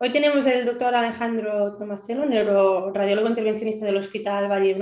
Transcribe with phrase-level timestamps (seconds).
[0.00, 4.76] Hoy, tenemos el doctor Alejandro Tomaseno, neuroradiólogo intervencionista del Hospital Valle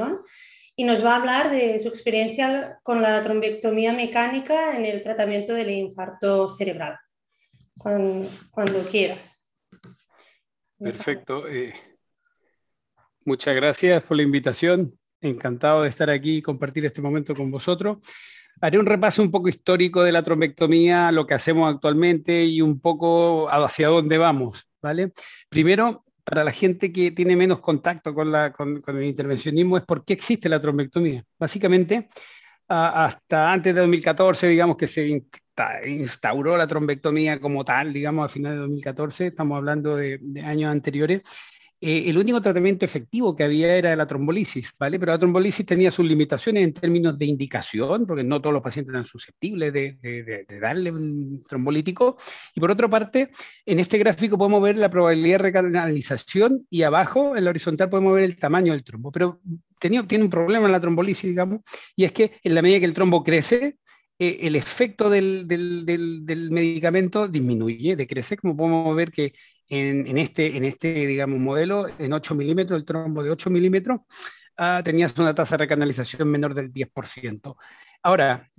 [0.77, 5.53] y nos va a hablar de su experiencia con la trombectomía mecánica en el tratamiento
[5.53, 6.99] del infarto cerebral.
[7.77, 9.53] Cuando, quieras.
[10.79, 11.47] Perfecto.
[11.49, 11.75] Eh,
[13.27, 14.99] muchas gracias por la invitación.
[15.21, 17.99] Encantado de estar aquí y compartir este momento con vosotros.
[18.61, 22.81] Haré un repaso un poco histórico de la trombectomía, lo que hacemos actualmente y un
[22.81, 25.13] poco hacia dónde vamos, ¿vale?
[25.49, 30.05] Primero, para la gente que tiene menos contacto con, la, con, el intervencionismo, es por
[30.05, 31.23] qué existe la trombectomía.
[31.39, 32.09] Básicamente,
[32.67, 35.23] hasta antes de 2014, digamos que se
[35.87, 41.23] instauró la trombectomía como tal, digamos, a finales de 2014, estamos hablando de años anteriores,
[41.81, 44.99] eh, el único tratamiento efectivo que había era la trombolisis, ¿vale?
[44.99, 48.93] Pero la trombolisis tenía sus limitaciones en términos de indicación, porque no todos los pacientes
[48.93, 52.17] eran susceptibles de, darle un trombolítico.
[52.55, 53.31] Y por otra parte,
[53.67, 58.15] en este gráfico podemos ver la probabilidad de recanalización y abajo, en la horizontal, podemos
[58.15, 59.13] ver el tamaño del trombo.
[59.13, 59.41] Pero
[59.79, 61.61] tiene un problema en la trombolisis, digamos,
[61.95, 63.77] y es que en la medida que el trombo crece,
[64.19, 69.35] eh, el efecto del, del, medicamento disminuye, decrece, como podemos ver que
[69.69, 74.01] en, este, en este, digamos, modelo, en 8 milímetros, el trombo de 8 milímetros,
[74.57, 77.57] ah, tenías una tasa de recanalización menor del 10%.
[78.03, 78.51] Ahora,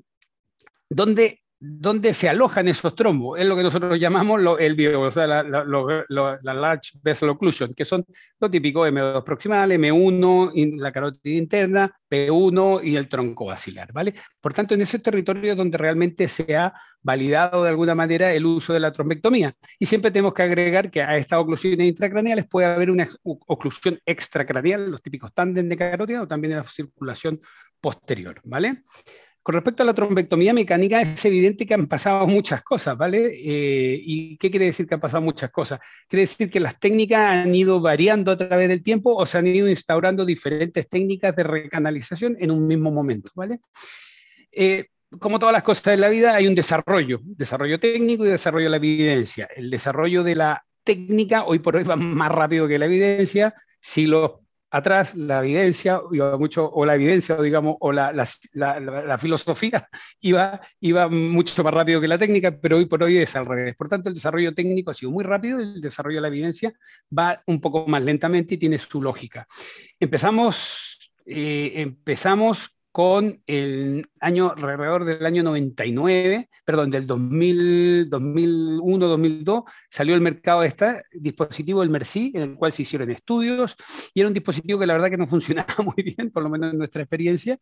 [0.90, 3.40] ¿dónde dónde se alojan esos trombos.
[3.40, 5.44] Es lo que nosotros llamamos el bio, o sea, la,
[6.54, 8.06] large vessel occlusion, que son
[8.40, 14.14] lo típico M2 proximal, M1, la carótida interna, P1 y el tronco basilar, ¿vale?
[14.40, 18.46] Por tanto, en ese territorio es donde realmente se ha validado de alguna manera el
[18.46, 19.54] uso de la trombectomía.
[19.80, 24.92] Y siempre tenemos que agregar que a estas oclusiones intracraneales puede haber una oclusión extracraneal,
[24.92, 27.42] los típicos tándem de carótida o también en la circulación
[27.80, 28.84] posterior, ¿vale?
[29.48, 33.28] Con respecto a la trombectomía mecánica, es evidente que han pasado muchas cosas, ¿vale?
[33.34, 35.80] Eh, ¿Y qué quiere decir que han pasado muchas cosas?
[36.10, 39.48] Quiere decir que las técnicas han ido variando a través del tiempo o se han
[39.48, 43.62] ido instaurando diferentes técnicas de recanalización en un mismo momento, ¿vale?
[44.52, 48.66] Eh, como todas las cosas en la vida, hay un desarrollo, desarrollo técnico y desarrollo
[48.66, 49.48] de la evidencia.
[49.56, 53.56] El desarrollo de la técnica hoy por hoy va más rápido que la evidencia.
[53.80, 59.90] Si los atrás la evidencia, iba mucho, o la evidencia, digamos, o la, la, filosofía
[60.20, 63.76] iba, iba mucho más rápido que la técnica, pero hoy por hoy es al revés.
[63.76, 66.74] Por tanto, el desarrollo técnico ha sido muy rápido, el desarrollo de la evidencia
[67.18, 69.48] va un poco más lentamente y tiene su lógica.
[70.00, 79.64] Empezamos, eh, empezamos con el año, alrededor del año 99, perdón, del 2000, 2001, 2002,
[79.88, 83.76] salió al mercado este dispositivo, el Merci, en el cual se hicieron estudios,
[84.16, 86.72] y era un dispositivo que la verdad que no funcionaba muy bien, por lo menos
[86.72, 87.60] en nuestra experiencia,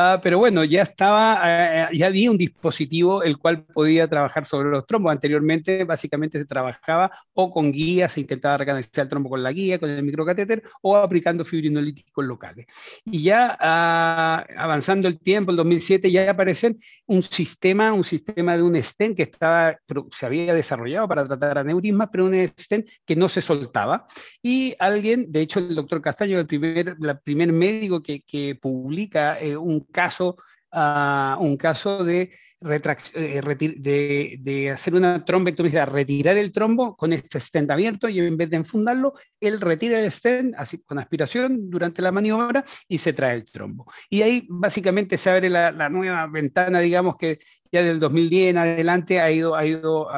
[0.00, 4.70] Ah, pero bueno, ya estaba, eh, ya había un dispositivo el cual podía trabajar sobre
[4.70, 5.10] los trombos.
[5.10, 9.80] Anteriormente, básicamente se trabajaba o con guías, se intentaba recanalizar el trombo con la guía,
[9.80, 12.66] con el microcatéter, o aplicando fibrinolíticos locales.
[13.06, 18.62] Y ya ah, avanzando el tiempo, el 2007, ya aparecen un sistema, un sistema de
[18.62, 19.78] un stent que estaba,
[20.16, 24.06] se había desarrollado para tratar aneurismas, pero un stent que no se soltaba.
[24.40, 29.40] Y alguien, de hecho, el doctor Castaño, el primer, el primer médico que, que publica
[29.40, 30.36] eh, un caso,
[30.72, 37.38] uh, un caso de, eh, de, de, hacer una trombectomía, retirar el trombo con este
[37.38, 42.02] stent abierto y en vez de enfundarlo, él retira el stent así, con aspiración durante
[42.02, 43.86] la maniobra y se trae el trombo.
[44.10, 47.38] Y ahí básicamente se abre la, nueva ventana, digamos que
[47.70, 50.08] ya del 2010 en adelante ha ido, ha ido,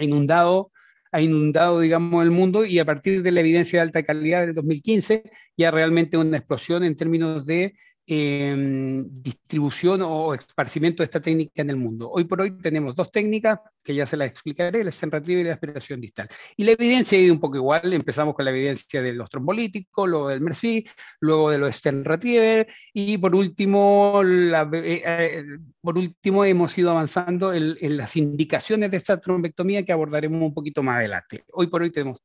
[0.00, 0.72] inundado
[1.12, 4.54] ha inundado, digamos, el mundo y a partir de la evidencia de alta calidad del
[4.54, 5.22] 2015
[5.58, 7.74] ya realmente una explosión en términos de
[8.04, 12.10] Em, distribución o esparcimiento de esta técnica en el mundo.
[12.10, 15.48] Hoy por hoy tenemos dos técnicas que ya se las explicaré, el stent retriever y
[15.48, 16.28] la aspiración distal.
[16.56, 20.08] Y la evidencia ha ido un poco igual, empezamos con la evidencia de los trombolíticos,
[20.08, 20.84] luego del MERCI,
[21.20, 25.44] luego de los stent retriever y por último, eh, eh,
[25.80, 30.54] por último hemos ido avanzando en, en las indicaciones de esta trombectomía que abordaremos un
[30.54, 31.44] poquito más adelante.
[31.52, 32.20] Hoy por hoy tenemos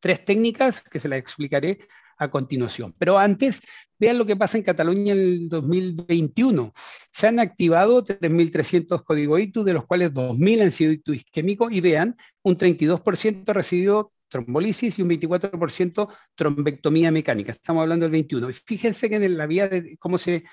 [0.00, 1.78] tres técnicas que se las explicaré
[2.20, 2.94] a continuación.
[2.98, 3.60] Pero antes,
[3.98, 6.72] vean lo que pasa en Cataluña en el 2021.
[7.10, 12.16] Se han activado 3.300 códigos de los cuales 2.000 han sido ITU isquémicos, y vean,
[12.42, 17.52] un 32% ha recibido trombolisis y un 24% trombectomía mecánica.
[17.52, 18.50] Estamos hablando del 21.
[18.50, 20.44] Y fíjense que en la vía de cómo se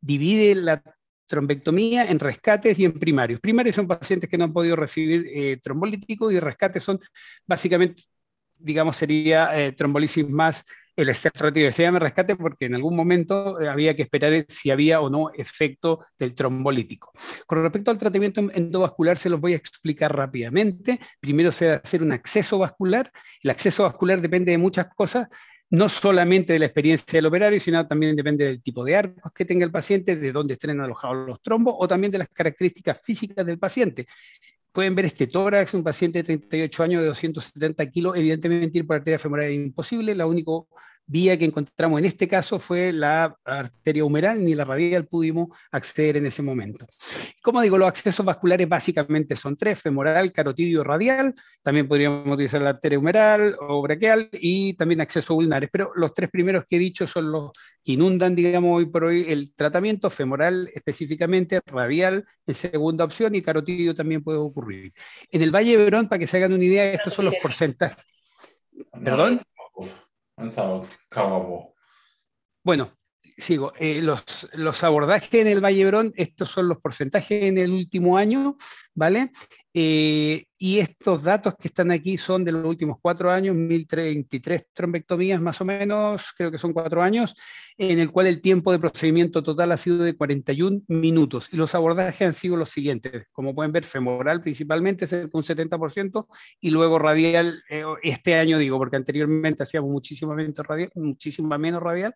[0.00, 0.82] divide la
[1.26, 3.40] trombectomía en rescates y en primarios.
[3.40, 7.00] Primarios son pacientes que no han podido recibir eh, trombolítico y rescates son
[7.46, 8.02] básicamente,
[8.56, 10.64] digamos, sería eh, trombolisis más
[10.96, 15.10] el se llama rescate porque en algún momento eh, había que esperar si había o
[15.10, 17.12] no efecto del trombolítico.
[17.46, 21.00] Con respecto al tratamiento endovascular, se los voy a explicar rápidamente.
[21.20, 23.10] Primero se debe hacer un acceso vascular.
[23.42, 25.28] El acceso vascular depende de muchas cosas,
[25.70, 29.44] no solamente de la experiencia del operario, sino también depende del tipo de arcos que
[29.44, 33.44] tenga el paciente, de dónde estén alojados los trombos o también de las características físicas
[33.44, 34.06] del paciente.
[34.74, 38.96] Pueden ver este tórax, un paciente de 38 años de 270 kilos, evidentemente ir por
[38.96, 40.66] arteria femoral es imposible, la único
[41.06, 46.16] vía que encontramos en este caso fue la arteria humeral, ni la radial pudimos acceder
[46.16, 46.86] en ese momento.
[47.42, 52.70] Como digo, los accesos vasculares básicamente son tres, femoral, carotidio, radial, también podríamos utilizar la
[52.70, 57.06] arteria humeral o braquial y también accesos ulnares, pero los tres primeros que he dicho
[57.06, 57.52] son los
[57.84, 63.42] que inundan, digamos, hoy por hoy el tratamiento, femoral específicamente, radial en segunda opción y
[63.42, 64.92] carotidio también puede ocurrir.
[65.30, 68.04] En el Valle de Verón, para que se hagan una idea, estos son los porcentajes.
[69.04, 69.42] ¿Perdón?
[72.62, 72.86] Bueno,
[73.36, 73.72] sigo.
[73.78, 78.16] Eh, los, los, abordajes en el Valle Brón, estos son los porcentajes en el último
[78.16, 78.56] año,
[78.94, 79.32] ¿vale?
[79.76, 85.40] Eh, y estos datos que están aquí son de los últimos cuatro años, 1033 trombectomías
[85.40, 87.34] más o menos, creo que son cuatro años,
[87.76, 91.48] en el cual el tiempo de procedimiento total ha sido de 41 minutos.
[91.50, 96.28] Y los abordajes han sido los siguientes, como pueden ver, femoral principalmente, cerca un 70%,
[96.60, 102.14] y luego radial, eh, este año digo, porque anteriormente hacíamos muchísimo radial, muchísima menos radial,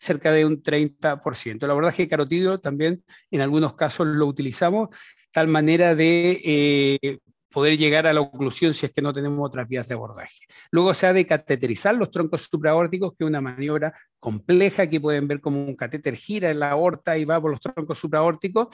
[0.00, 1.62] cerca de un 30%.
[1.62, 4.88] El abordaje carotidio también en algunos casos lo utilizamos,
[5.30, 7.18] tal manera de eh,
[7.50, 10.38] poder llegar a la oclusión si es que no tenemos otras vías de abordaje.
[10.70, 15.28] Luego se ha de cateterizar los troncos supraórticos, que es una maniobra compleja que pueden
[15.28, 18.68] ver como un catéter gira en la aorta y va por los troncos supraórticos.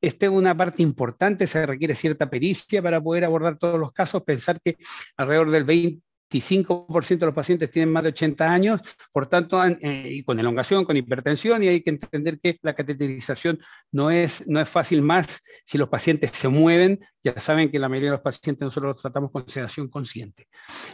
[0.00, 4.22] Esta es una parte importante, se requiere cierta pericia para poder abordar todos los casos.
[4.22, 4.76] Pensar que
[5.16, 6.02] alrededor del 20,
[6.34, 8.80] 25% de los pacientes tienen más de 80 años,
[9.12, 13.60] por tanto, eh, y con elongación, con hipertensión, y hay que entender que la cateterización
[13.92, 17.88] no es, no es fácil más si los pacientes se mueven, ya saben que la
[17.88, 20.48] mayoría de los pacientes nosotros los tratamos con sedación consciente.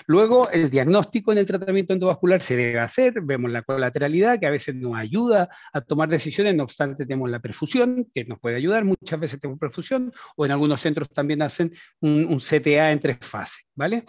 [0.06, 4.50] Luego, el diagnóstico en el tratamiento endovascular se debe hacer, vemos la colateralidad, que a
[4.50, 8.84] veces nos ayuda a tomar decisiones, no obstante tenemos la perfusión, que nos puede ayudar,
[8.84, 13.66] muchas veces tenemos perfusión, o en algunos centros también hacen un, CTA en tres fases,
[13.74, 14.04] ¿vale?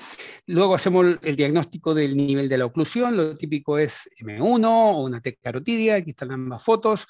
[0.45, 5.21] Luego hacemos el diagnóstico del nivel de la oclusión, lo típico es M1 o una
[5.21, 7.07] T carotidia, aquí están ambas fotos.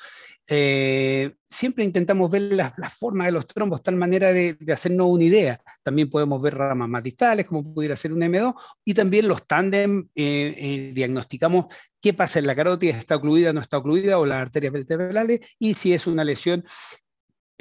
[0.48, 5.62] Eh, siempre intentamos ver la, forma de los trombos, tal manera de, hacernos una idea.
[5.84, 8.54] También podemos ver ramas más distales, como pudiera ser un M2,
[8.86, 11.66] y también los tándem, eh, eh, diagnosticamos
[12.02, 15.76] qué pasa en la carótida, está ocluida, no está ocluida, o las arterias vertebrales, y
[15.76, 16.66] si es una lesión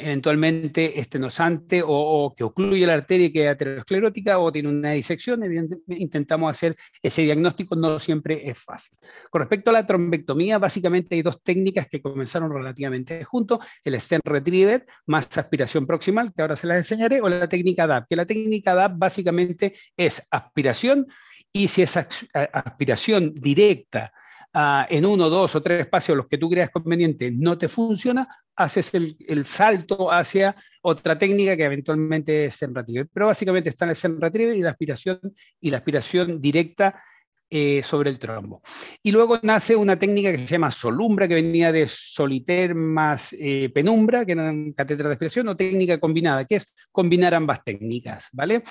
[0.01, 5.43] eventualmente estenosante o, que ocluye la arteria que es aterosclerótica o tiene una disección,
[5.89, 8.97] intentamos hacer ese diagnóstico, no siempre es fácil.
[9.31, 14.25] Con respecto a la trombectomía, básicamente hay dos técnicas que comenzaron relativamente juntos, el stent
[14.25, 18.27] retriever más aspiración proximal, que ahora se las enseñaré, o la técnica DAP, que la
[18.27, 21.07] técnica DAP básicamente es aspiración
[21.53, 24.13] y si es aspiración directa
[24.53, 28.29] ah, en uno, dos o tres espacios, los que tú creas conveniente, no te funciona,
[28.57, 33.09] haces el, salto hacia otra técnica que eventualmente es Zen Retriever.
[33.13, 35.21] Pero básicamente están el Zen Retriever y la aspiración,
[35.61, 37.03] y la aspiración directa
[37.51, 38.63] eh, sobre el trombo.
[39.03, 43.71] Y luego nace una técnica que se llama solumbra, que venía de soliter más eh,
[43.75, 48.29] penumbra, que era una cátedra de aspiración, o técnica combinada, que es combinar ambas técnicas,
[48.33, 48.63] ¿vale?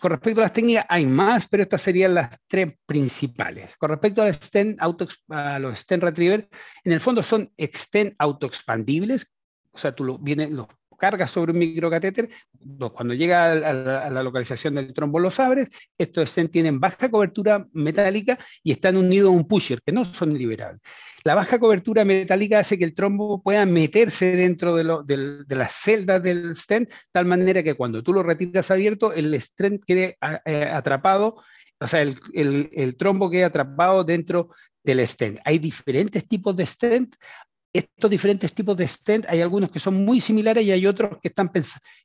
[0.00, 3.76] con respecto a las técnicas hay más, pero estas serían las tres principales.
[3.76, 4.36] Con respecto al
[4.80, 6.48] auto, a los stent retriever,
[6.82, 9.26] en el fondo son stent autoexpandibles,
[9.72, 10.66] o sea, tú lo, viene, los
[11.00, 12.28] cargas sobre un microcatéter,
[12.92, 18.72] cuando llega a, la, localización del trombo los abres, estos tienen baja cobertura metálica y
[18.72, 20.80] están unidos a un pusher, que no son liberables.
[21.24, 24.84] La baja cobertura metálica hace que el trombo pueda meterse dentro de,
[25.48, 30.18] las celdas del stent, tal manera que cuando tú lo retiras abierto, el stent quede
[30.44, 31.42] eh, atrapado,
[31.80, 34.50] o sea, el, el trombo quede atrapado dentro
[34.82, 35.40] del stent.
[35.44, 37.16] Hay diferentes tipos de stent
[37.72, 41.28] estos diferentes tipos de stent, hay algunos que son muy similares y hay otros que
[41.28, 41.50] están,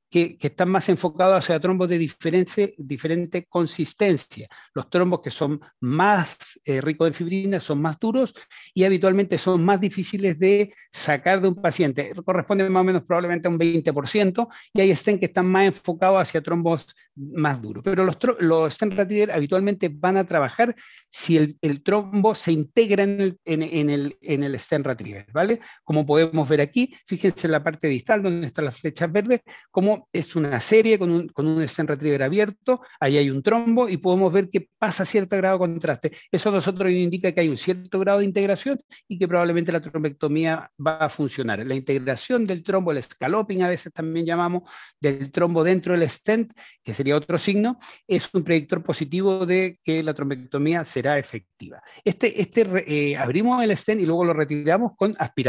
[0.10, 4.48] que, están más enfocados hacia trombos de diferente, consistencia.
[4.74, 8.34] Los trombos que son más eh, ricos en fibrina son más duros
[8.74, 12.14] y habitualmente son más difíciles de sacar de un paciente.
[12.24, 16.22] Corresponden más o menos probablemente a un 20% y hay stent que están más enfocados
[16.22, 17.84] hacia trombos más duros.
[17.84, 20.76] Pero los, los stent retriever habitualmente van a trabajar
[21.10, 25.55] si el, trombo se integra en el, en, el, en el stent retriever, ¿vale?
[25.84, 30.08] Como podemos ver aquí, fíjense en la parte distal donde están las flechas verdes, como
[30.12, 33.98] es una serie con un, con un stent retriever abierto, ahí hay un trombo y
[33.98, 36.12] podemos ver que pasa cierto grado de contraste.
[36.32, 39.72] Eso a nosotros nos indica que hay un cierto grado de integración y que probablemente
[39.72, 41.66] la trombectomía va a funcionar.
[41.66, 44.64] La integración del trombo, el scalloping a veces también llamamos,
[45.00, 50.04] del trombo dentro del stent, que sería otro signo, es un predictor positivo de que
[50.04, 51.82] la trombectomía será efectiva.
[52.04, 55.45] Este, este eh, abrimos el stent y luego lo retiramos con aspiración.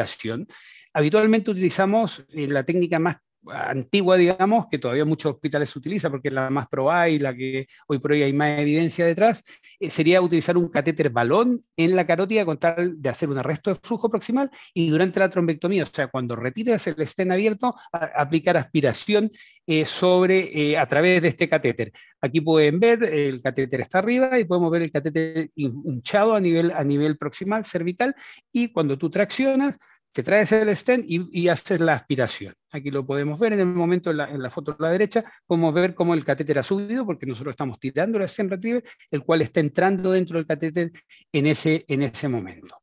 [0.92, 3.16] Habitualmente utilizamos eh, la técnica más
[3.52, 7.66] antigua, digamos, que todavía muchos hospitales utilizan porque es la más probada y la que
[7.86, 9.44] hoy por hoy hay más evidencia detrás,
[9.78, 13.70] eh, sería utilizar un catéter balón en la carótida con tal de hacer un arresto
[13.70, 18.56] de flujo proximal y durante la trombectomía, o sea, cuando retiras el estén abierto, aplicar
[18.56, 19.30] aspiración
[19.66, 21.92] eh, sobre, eh, a través de este catéter.
[22.20, 26.70] Aquí pueden ver, el catéter está arriba y podemos ver el catéter hinchado a nivel,
[26.70, 28.14] a nivel proximal, cervical,
[28.52, 29.76] y cuando tú traccionas,
[30.16, 32.54] te traes el stent y, haces la aspiración.
[32.70, 35.94] Aquí lo podemos ver en el momento en la, foto de la derecha, podemos ver
[35.94, 39.60] cómo el catéter ha subido, porque nosotros estamos tirando el stent retriever, el cual está
[39.60, 40.90] entrando dentro del catéter
[41.30, 42.78] en ese, en ese momento.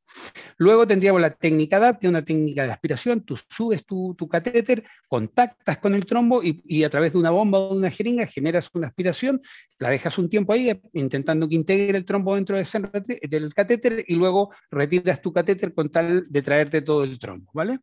[0.58, 3.22] Luego tendríamos la técnica DAP, una técnica de aspiración.
[3.22, 7.76] Tú subes tu, catéter, contactas con el trombo y, a través de una bomba o
[7.76, 9.42] una jeringa generas una aspiración,
[9.80, 14.54] la dejas un tiempo ahí intentando que integre el trombo dentro del, catéter y luego
[14.72, 17.80] retiras tu catéter con tal de traerte todo el trombo, ¿vale?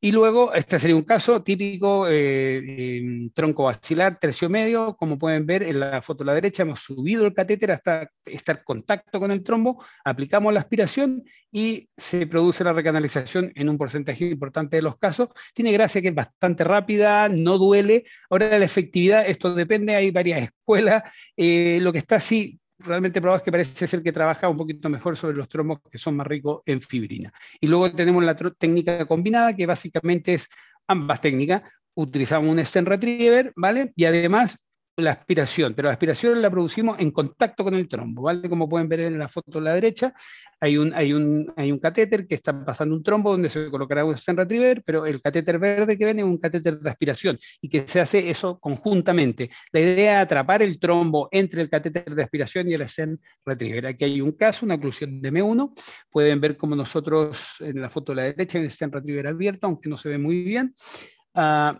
[0.00, 5.62] Y luego, este sería un caso típico, eh, tronco vacilar, tercio medio, como pueden ver
[5.62, 9.30] en la foto a la derecha, hemos subido el catéter hasta estar en contacto con
[9.30, 14.82] el trombo, aplicamos la aspiración y se produce la recanalización en un porcentaje importante de
[14.82, 15.28] los casos.
[15.54, 18.04] Tiene gracia que es bastante rápida, no duele.
[18.30, 21.02] Ahora la efectividad, esto depende, hay varias escuelas.
[21.36, 24.88] Eh, lo que está así realmente probado es que parece ser que trabaja un poquito
[24.88, 27.32] mejor sobre los trombos que son más ricos en fibrina.
[27.60, 30.48] Y luego tenemos la técnica combinada, que básicamente es
[30.86, 31.62] ambas técnicas.
[31.94, 33.92] Utilizamos un stent retriever, ¿vale?
[33.96, 34.58] Y además
[34.98, 38.48] la aspiración, pero la aspiración la producimos en contacto con el trombo, ¿vale?
[38.48, 40.12] Como pueden ver en la foto a la derecha,
[40.60, 44.04] hay un, hay un, hay un catéter que está pasando un trombo donde se colocará
[44.04, 47.68] un stent retriever, pero el catéter verde que viene es un catéter de aspiración y
[47.68, 49.50] que se hace eso conjuntamente.
[49.72, 53.86] La idea es atrapar el trombo entre el catéter de aspiración y el stent retriever.
[53.86, 55.72] Aquí hay un caso, una oclusión de M1.
[56.10, 59.68] Pueden ver como nosotros en la foto a la derecha hay un stent retriever abierto,
[59.68, 60.74] aunque no se ve muy bien.
[61.34, 61.78] Uh,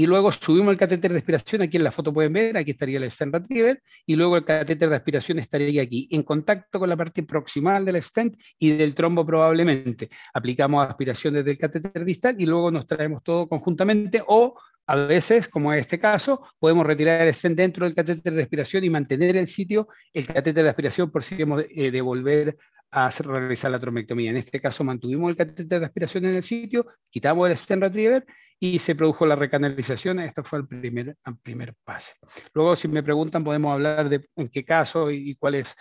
[0.00, 2.96] y luego subimos el catéter de aspiración, aquí en la foto pueden ver, aquí estaría
[2.96, 6.96] el stent retriever, y luego el catéter de aspiración estaría aquí, en contacto con la
[6.96, 10.08] parte proximal del stent y del trombo probablemente.
[10.32, 14.54] Aplicamos aspiración desde el catéter distal y luego nos traemos todo conjuntamente o
[14.90, 18.82] a veces, como en este caso, podemos retirar el stent dentro del catéter de aspiración
[18.82, 22.58] y mantener el sitio el catéter de aspiración por si queremos eh, devolver
[22.90, 24.30] a hacer, realizar la trombectomía.
[24.30, 28.26] En este caso mantuvimos el catéter de aspiración en el sitio, quitamos el stent retriever
[28.58, 30.18] y se produjo la recanalización.
[30.18, 32.14] Esto fue el primer, el primer pase.
[32.52, 35.72] Luego, si me preguntan, podemos hablar de en qué caso y, cuál es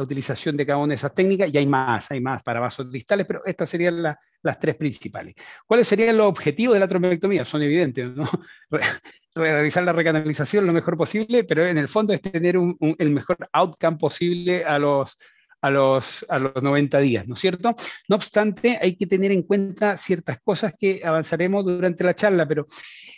[0.00, 2.90] la utilización de cada una de esas técnicas, y hay más, hay más para vasos
[2.90, 5.34] distales, pero estas serían las tres principales.
[5.66, 7.44] ¿Cuáles serían los objetivos de la trombectomía?
[7.44, 8.28] Son evidentes, ¿no?
[9.34, 13.96] realizar la recanalización lo mejor posible, pero en el fondo es tener el mejor outcome
[13.96, 15.16] posible a los,
[15.62, 17.74] a los, a los 90 días, ¿no es cierto?
[18.08, 22.66] No obstante, hay que tener en cuenta ciertas cosas que avanzaremos durante la charla, pero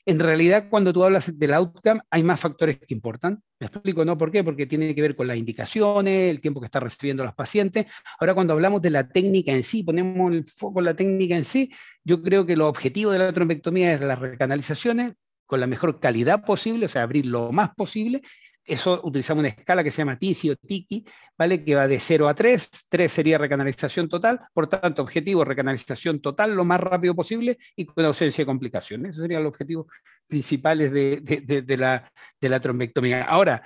[0.04, 3.42] en realidad cuando tú hablas del outcome hay más factores que importan.
[3.60, 4.18] Me explico, ¿no?
[4.18, 4.42] ¿Por qué?
[4.42, 7.86] Porque tiene que ver con las indicaciones, el tiempo que están recibiendo los pacientes.
[8.18, 11.44] Ahora cuando hablamos de la técnica en sí, ponemos el foco en la técnica en
[11.44, 11.70] sí,
[12.04, 15.12] yo creo que lo objetivo de la trombectomía es las recanalizaciones
[15.46, 18.22] con la mejor calidad posible, o sea, abrir lo más posible,
[18.64, 21.04] eso utilizamos una escala que se llama TISI o TIKI,
[21.36, 21.64] ¿vale?
[21.64, 22.70] que va de 0 a 3.
[22.88, 28.04] 3 sería recanalización total, por tanto, objetivo recanalización total lo más rápido posible y con
[28.04, 29.10] ausencia de complicaciones.
[29.10, 29.86] Esos serían los objetivos
[30.26, 33.24] principales de, de, la, de la trombectomía.
[33.24, 33.62] Ahora,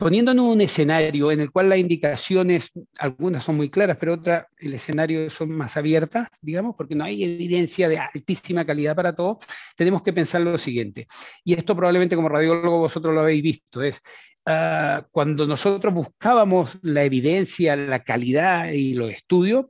[0.00, 4.74] poniéndonos un escenario en el cual las indicaciones, algunas son muy claras, pero otras, el
[4.74, 9.38] escenario son más abiertas, digamos, porque no hay evidencia de altísima calidad para todo,
[9.76, 11.06] tenemos que pensar lo siguiente.
[11.44, 14.02] Y esto probablemente como radiólogo vosotros lo habéis visto, es
[14.46, 19.66] Ah, cuando nosotros buscábamos la evidencia, la calidad y los estudios,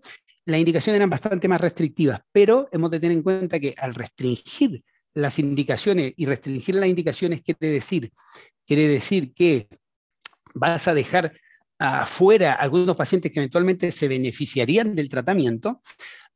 [0.47, 4.83] las indicaciones eran bastante más restrictivas, pero hemos de tener en cuenta que al restringir
[5.13, 8.13] las indicaciones y restringir las indicaciones quiere decir,
[8.65, 9.69] quiere decir que
[10.55, 11.33] vas a dejar
[11.81, 15.81] afuera algunos pacientes que eventualmente se beneficiarían del tratamiento,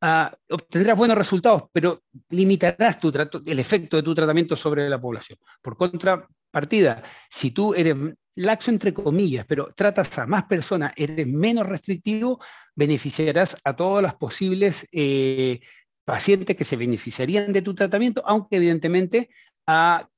[0.01, 3.13] uh, obtendrás buenos resultados, pero limitarás tu
[3.45, 5.39] el efecto de tu tratamiento sobre la población.
[5.61, 7.95] Por contrapartida, si tú eres
[8.37, 12.41] laxo entre comillas, pero tratas a más personas, eres menos restrictivo,
[12.75, 15.61] beneficiarás a todas las posibles eh,
[16.05, 19.29] pacientes que se beneficiarían de tu tratamiento, aunque evidentemente
[19.67, 20.09] a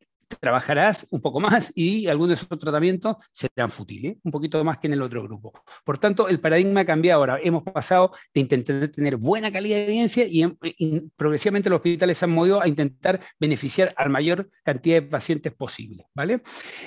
[0.40, 4.86] trabajarás un poco más y algunos de esos tratamientos serán fútiles, un poquito más que
[4.86, 5.52] en el otro grupo.
[5.84, 7.38] Por tanto, el paradigma cambia ahora.
[7.42, 10.46] Hemos pasado de intentar tener buena calidad de evidencia y,
[11.16, 15.54] progresivamente los hospitales se han movido a intentar beneficiar a la mayor cantidad de pacientes
[15.54, 16.06] posible.
[16.14, 16.42] ¿vale?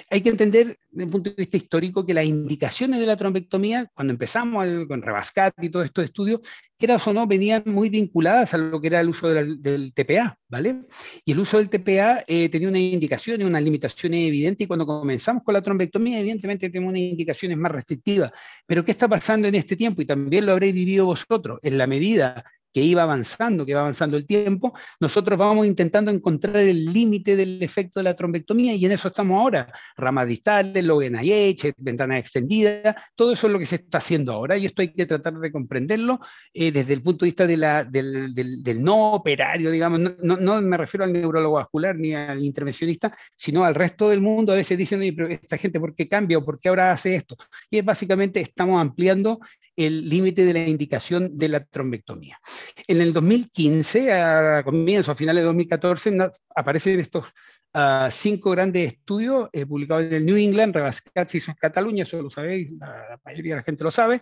[0.10, 3.89] Hay que entender, desde el punto de vista histórico, que las indicaciones de la trombectomía,
[3.93, 6.41] cuando empezamos con Rebascat y todos estos estudios,
[6.79, 10.83] quieras o no, venían muy vinculadas a lo que era el uso del, TPA, ¿vale?
[11.25, 15.43] Y el uso del TPA eh, tenía unas indicaciones, unas limitaciones evidentes, y cuando comenzamos
[15.43, 18.31] con la trombectomía, evidentemente tenemos unas indicaciones más restrictivas.
[18.65, 20.01] Pero ¿qué está pasando en este tiempo?
[20.01, 24.17] Y también lo habréis vivido vosotros, en la medida que iba avanzando, que va avanzando
[24.17, 28.91] el tiempo, nosotros vamos intentando encontrar el límite del efecto de la trombectomía y en
[28.91, 29.71] eso estamos ahora.
[29.97, 34.57] Ramas distales, lo NIH, ventana extendida, todo eso es lo que se está haciendo ahora
[34.57, 36.19] y esto hay que tratar de comprenderlo
[36.53, 41.13] eh, desde el punto de vista del, no operario, digamos, no, no, me refiero al
[41.13, 44.53] neurólogo vascular ni al intervencionista, sino al resto del mundo.
[44.53, 47.35] A veces dicen, pero esta gente, ¿por qué cambia o por qué ahora hace esto?
[47.69, 49.39] Y es básicamente estamos ampliando
[49.79, 52.38] el límite de la indicación de la trombectomía.
[52.86, 56.17] En el 2015, a comienzos, a finales de 2014,
[56.53, 57.27] aparecen estos
[57.74, 62.29] uh, cinco grandes estudios eh, publicados en el New England, Rebascat en Cataluña, eso lo
[62.29, 64.21] sabéis, la, mayoría de la gente lo sabe,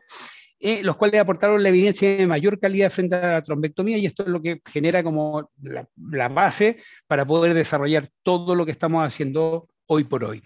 [0.59, 4.23] eh, los cuales aportaron la evidencia de mayor calidad frente a la trombectomía y esto
[4.23, 9.69] es lo que genera como la base para poder desarrollar todo lo que estamos haciendo
[9.87, 10.43] hoy por hoy.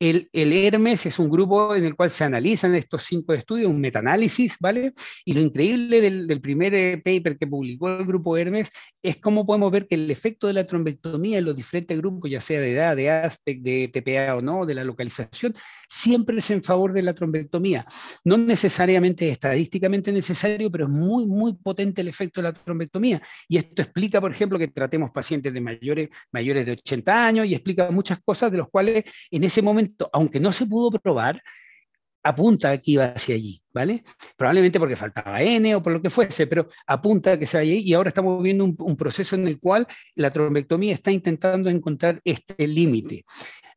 [0.00, 4.56] El, Hermes es un grupo en el cual se analizan estos cinco estudios, un metaanálisis,
[4.58, 4.94] ¿vale?
[5.26, 8.70] Y lo increíble del, primer eh, paper que publicó el grupo Hermes
[9.02, 12.40] es cómo podemos ver que el efecto de la trombectomía en los diferentes grupos, ya
[12.40, 15.52] sea de edad, de aspecto, de TPA o no, de la localización,
[15.90, 17.84] siempre es en favor de la trombectomía.
[18.24, 23.20] No necesariamente estadísticamente necesario, pero es muy, muy potente el efecto de la trombectomía.
[23.48, 27.54] Y esto explica, por ejemplo, que tratemos pacientes de mayores, mayores de 80 años y
[27.54, 31.42] explica muchas cosas de los cuales en ese momento, aunque no se pudo probar,
[32.22, 34.04] apunta que iba hacia allí, ¿vale?
[34.36, 37.82] Probablemente porque faltaba N o por lo que fuese, pero apunta que se vaya allí
[37.82, 42.20] y ahora estamos viendo un, un proceso en el cual la trombectomía está intentando encontrar
[42.24, 43.24] este límite.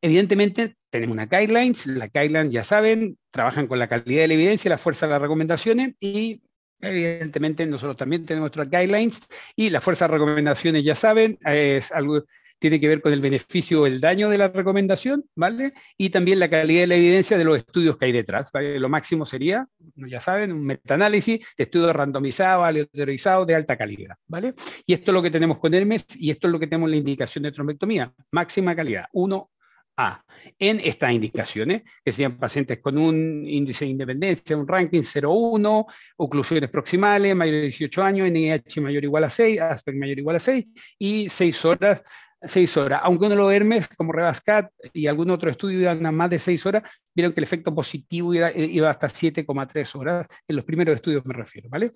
[0.03, 4.69] Evidentemente, tenemos una guidelines, la guidelines ya saben, trabajan con la calidad de la evidencia,
[4.69, 6.41] la fuerza de las recomendaciones y
[6.81, 9.21] evidentemente nosotros también tenemos nuestras guidelines
[9.55, 12.25] y la fuerza de recomendaciones ya saben, es algo
[12.59, 15.73] tiene que ver con el beneficio o el daño de la recomendación, ¿vale?
[15.97, 18.51] Y también la calidad de la evidencia de los estudios que hay detrás.
[18.53, 24.53] Lo máximo sería, ya saben, un metaanálisis de estudios randomizados, aleatorizados de alta calidad, ¿vale?
[24.85, 26.91] Y esto es lo que tenemos con Hermes y esto es lo que tenemos en
[26.91, 29.49] la indicación de trombectomía, máxima calidad, 1
[29.97, 30.23] a.
[30.59, 35.85] En estas indicaciones, que serían pacientes con un índice de independencia, un ranking 0,1,
[36.17, 40.21] oclusiones proximales, mayor de 18 años, NIH mayor o igual a 6, aspect mayor o
[40.21, 40.65] igual a 6,
[40.99, 42.01] y 6 horas
[42.45, 43.01] seis horas.
[43.03, 46.83] Aunque uno lo Hermes, como Rebascat y algún otro estudio iban más de seis horas,
[47.15, 51.69] vieron que el efecto positivo iba, hasta 7,3 horas, en los primeros estudios me refiero,
[51.69, 51.91] ¿vale?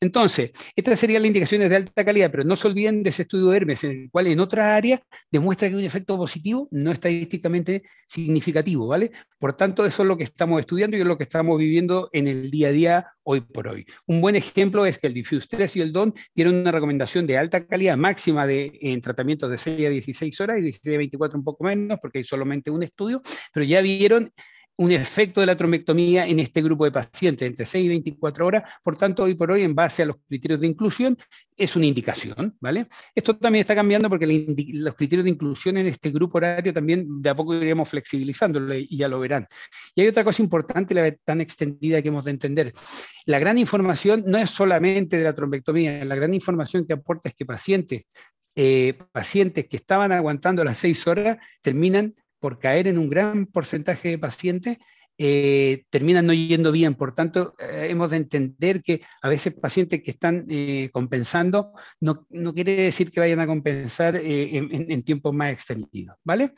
[0.00, 3.52] Entonces, estas serían las indicaciones de alta calidad, pero no se olviden de ese estudio
[3.52, 8.86] Hermes, en el cual en otra área demuestra que un efecto positivo no estadísticamente significativo,
[8.86, 9.10] ¿vale?
[9.38, 12.28] Por tanto, eso es lo que estamos estudiando y es lo que estamos viviendo en
[12.28, 13.86] el día a día hoy por hoy.
[14.06, 17.38] Un buen ejemplo es que el Diffuse 3 y el DON tienen una recomendación de
[17.38, 21.38] alta calidad máxima de, en tratamientos de 6 a 16 horas y 16 a 24
[21.38, 24.32] un poco menos, porque hay solamente un estudio, pero ya vieron
[24.76, 28.62] un efecto de la trombectomía en este grupo de pacientes entre 6 y 24 horas.
[28.82, 31.18] Por tanto, hoy por hoy, en base a los criterios de inclusión,
[31.56, 32.86] es una indicación, ¿vale?
[33.14, 34.26] Esto también está cambiando porque
[34.72, 38.96] los criterios de inclusión en este grupo horario también de a poco iríamos flexibilizándolo y
[38.96, 39.46] ya lo verán.
[39.94, 42.72] Y hay otra cosa importante, la tan extendida que hemos de entender.
[43.26, 47.34] La gran información no es solamente de la trombectomía, la gran información que aporta es
[47.34, 48.04] que pacientes
[48.56, 54.08] eh, pacientes que estaban aguantando las seis horas terminan por caer en un gran porcentaje
[54.08, 54.78] de pacientes,
[55.18, 56.94] eh, terminan no yendo bien.
[56.94, 62.26] Por tanto, eh, hemos de entender que a veces pacientes que están eh, compensando no,
[62.30, 66.16] no, quiere decir que vayan a compensar en, en, tiempos más extendidos.
[66.24, 66.54] ¿vale?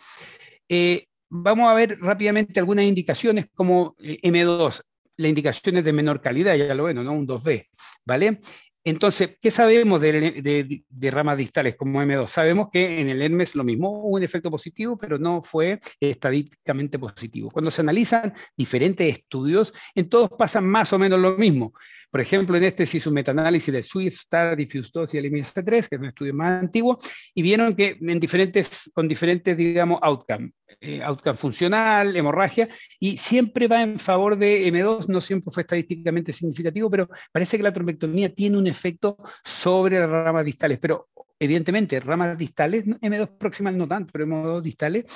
[1.28, 4.80] vamos a ver rápidamente algunas indicaciones como M2,
[5.16, 7.12] la indicación es de menor calidad, ya lo ven, ¿no?
[7.12, 7.68] Un 2B,
[8.06, 8.40] ¿vale?
[8.84, 12.26] Entonces, ¿qué sabemos de, ramas distales como M2?
[12.26, 16.98] Sabemos que en el Hermes lo mismo, hubo un efecto positivo, pero no fue estadísticamente
[16.98, 17.50] positivo.
[17.50, 21.72] Cuando se analizan diferentes estudios, en todos pasa más o menos lo mismo.
[22.12, 25.32] Por ejemplo, en este se hizo un metaanálisis de Swift, Star, Diffuse 2 y el
[25.32, 26.98] MS3, que es un estudio más antiguo,
[27.34, 32.68] y vieron que en diferentes, con diferentes, digamos, outcomes, eh, outcome funcional, hemorragia,
[33.00, 37.62] y siempre va en favor de M2, no siempre fue estadísticamente significativo, pero parece que
[37.62, 43.78] la trombectomía tiene un efecto sobre las ramas distales, pero evidentemente, ramas distales, M2 proximal
[43.78, 45.06] no tanto, pero M2 distales,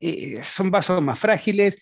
[0.00, 1.78] eh, son vasos más frágiles,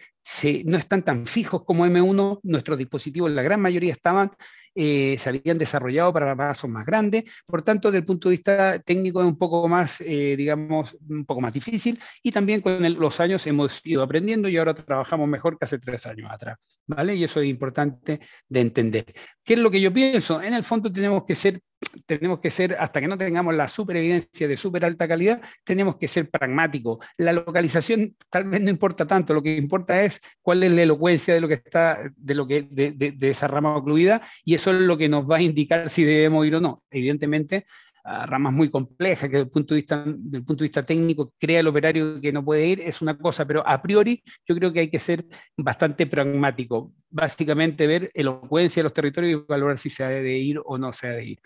[0.64, 4.32] no están tan fijos como M1, nuestros dispositivos, la gran mayoría estaban
[4.74, 8.78] eh, se habían desarrollado para vasos más grandes, por tanto, desde el punto de vista
[8.80, 13.20] técnico es un poco más, eh, digamos, un poco más difícil, y también con los
[13.20, 17.14] años hemos ido aprendiendo y ahora trabajamos mejor que hace tres años atrás, ¿vale?
[17.14, 19.14] Y eso es importante de entender.
[19.44, 20.42] ¿Qué es lo que yo pienso?
[20.42, 21.60] En el fondo tenemos que ser
[22.06, 25.96] tenemos que ser, hasta que no tengamos la super evidencia de súper alta calidad, tenemos
[25.96, 26.98] que ser pragmáticos.
[27.18, 31.34] La localización tal vez no importa tanto, lo que importa es cuál es la elocuencia
[31.34, 34.80] de lo que está, de lo que, de, de esa rama ocluida, y eso es
[34.80, 36.82] lo que nos va a indicar si debemos ir o no.
[36.90, 37.66] Evidentemente,
[38.04, 42.44] ramas muy complejas, que desde el, punto de vista, técnico crea el operario que no
[42.44, 45.24] puede ir, es una cosa, pero a priori yo creo que hay que ser
[45.56, 46.92] bastante pragmático.
[47.10, 50.92] Básicamente ver elocuencia de los territorios y valorar si se ha de ir o no
[50.92, 51.38] se ha de ir.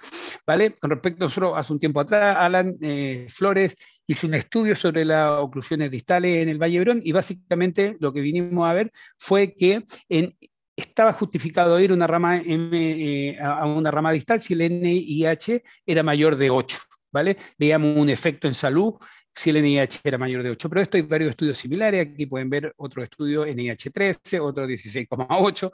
[0.47, 0.73] ¿Vale?
[0.73, 5.05] Con respecto a nosotros, hace un tiempo atrás, Alan eh, Flores hizo un estudio sobre
[5.05, 9.55] las oclusiones distales en el Valle Brón y básicamente lo que vinimos a ver fue
[9.55, 10.35] que en
[10.81, 16.37] estaba justificado ir una rama eh, a una rama distal si el NIH era mayor
[16.37, 16.79] de 8,
[17.13, 17.37] ¿vale?
[17.59, 18.95] Veíamos un efecto en salud
[19.35, 22.51] si el NIH era mayor de 8, pero esto hay varios estudios similares, aquí pueden
[22.51, 25.73] ver otro estudio NIH 13, otro 16,8,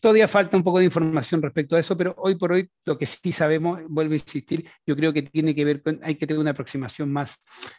[0.00, 3.06] Todavía falta un poco de información respecto a eso, pero hoy por hoy lo que
[3.06, 6.40] sí sabemos, vuelvo a insistir, yo creo que tiene que ver con, hay que tener
[6.40, 7.36] una aproximación más,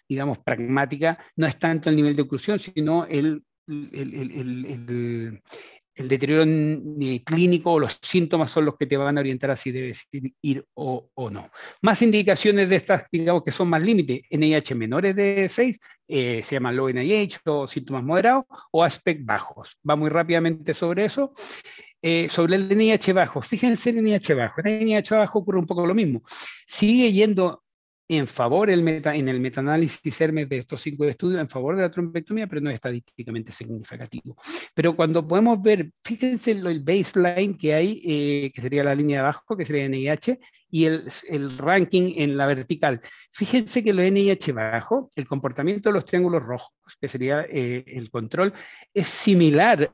[0.08, 5.42] digamos, pragmática, no es tanto el nivel de oclusión, sino el, el, el,
[5.96, 6.44] el deterioro
[7.24, 10.08] clínico o los síntomas son los que te van a orientar a si debes
[10.42, 11.50] ir o, no.
[11.82, 16.56] Más indicaciones de estas, digamos que son más límites, NIH menores de 6, eh, se
[16.56, 19.78] llama low NIH o síntomas moderados, o aspect bajos.
[19.88, 21.34] Va muy rápidamente sobre eso.
[22.06, 24.62] Eh, sobre el NIH bajo, fíjense en el NIH bajo.
[24.62, 26.22] En el NIH bajo ocurre un poco lo mismo.
[26.66, 27.63] Sigue yendo
[28.18, 31.84] en favor el meta, en el metaanálisis Hermes de estos cinco estudios en favor de
[31.84, 34.38] la trombectomía, pero no es estadísticamente significativo.
[34.74, 39.24] Pero cuando podemos ver, fíjense el baseline que hay, eh, que sería la línea de
[39.24, 40.40] abajo, que sería NIH,
[40.74, 43.00] y el, el, ranking en la vertical.
[43.32, 48.10] Fíjense que lo NIH bajo, el comportamiento de los triángulos rojos, que sería eh, el
[48.10, 48.54] control,
[48.92, 49.94] es similar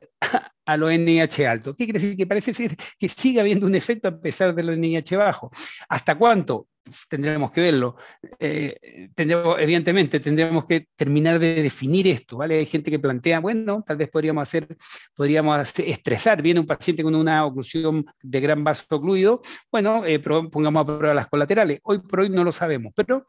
[0.66, 1.74] a, lo NIH alto.
[1.74, 2.16] ¿Qué quiere decir?
[2.16, 5.52] Que parece ser que sigue habiendo un efecto a pesar de lo NIH bajo.
[5.90, 6.70] ¿Hasta cuánto?
[7.08, 7.96] Tendremos que verlo.
[8.40, 12.58] Eh, evidentemente, tendremos que terminar de definir esto, ¿vale?
[12.58, 14.68] Hay gente que plantea, bueno, tal vez podríamos hacer,
[15.16, 20.82] podríamos estresar, viene un paciente con una oclusión de gran vaso ocluido, bueno, eh, pongamos
[20.82, 21.80] a prueba las colaterales.
[21.84, 23.26] Hoy por hoy no lo sabemos, pero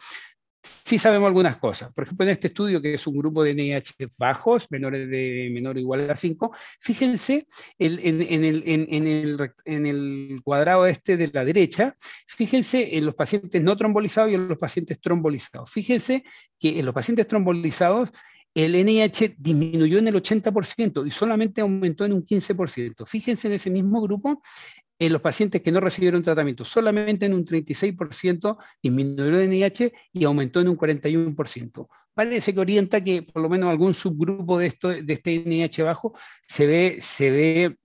[0.62, 1.92] sí sabemos algunas cosas.
[1.92, 5.77] Por ejemplo, en este estudio, que es un grupo de NIH bajos, menores de menor
[5.77, 7.46] o igual a 5, fíjense
[7.79, 11.96] en, el, en, el, cuadrado este de la derecha,
[12.27, 15.70] fíjense en los pacientes no trombolizados y en los pacientes trombolizados.
[15.70, 16.25] Fíjense
[16.59, 18.11] que en los pacientes trombolizados
[18.55, 23.07] el NIH disminuyó en el 80% y solamente aumentó en un 15%.
[23.07, 24.42] Fíjense en ese mismo grupo
[25.01, 30.25] en los pacientes que no recibieron tratamiento, solamente en un 36% disminuyó el NIH y
[30.25, 31.89] aumentó en un 41%.
[32.13, 36.13] Parece que orienta que por lo menos algún subgrupo de, esto, de este NIH bajo
[36.47, 37.77] se ve, se ve,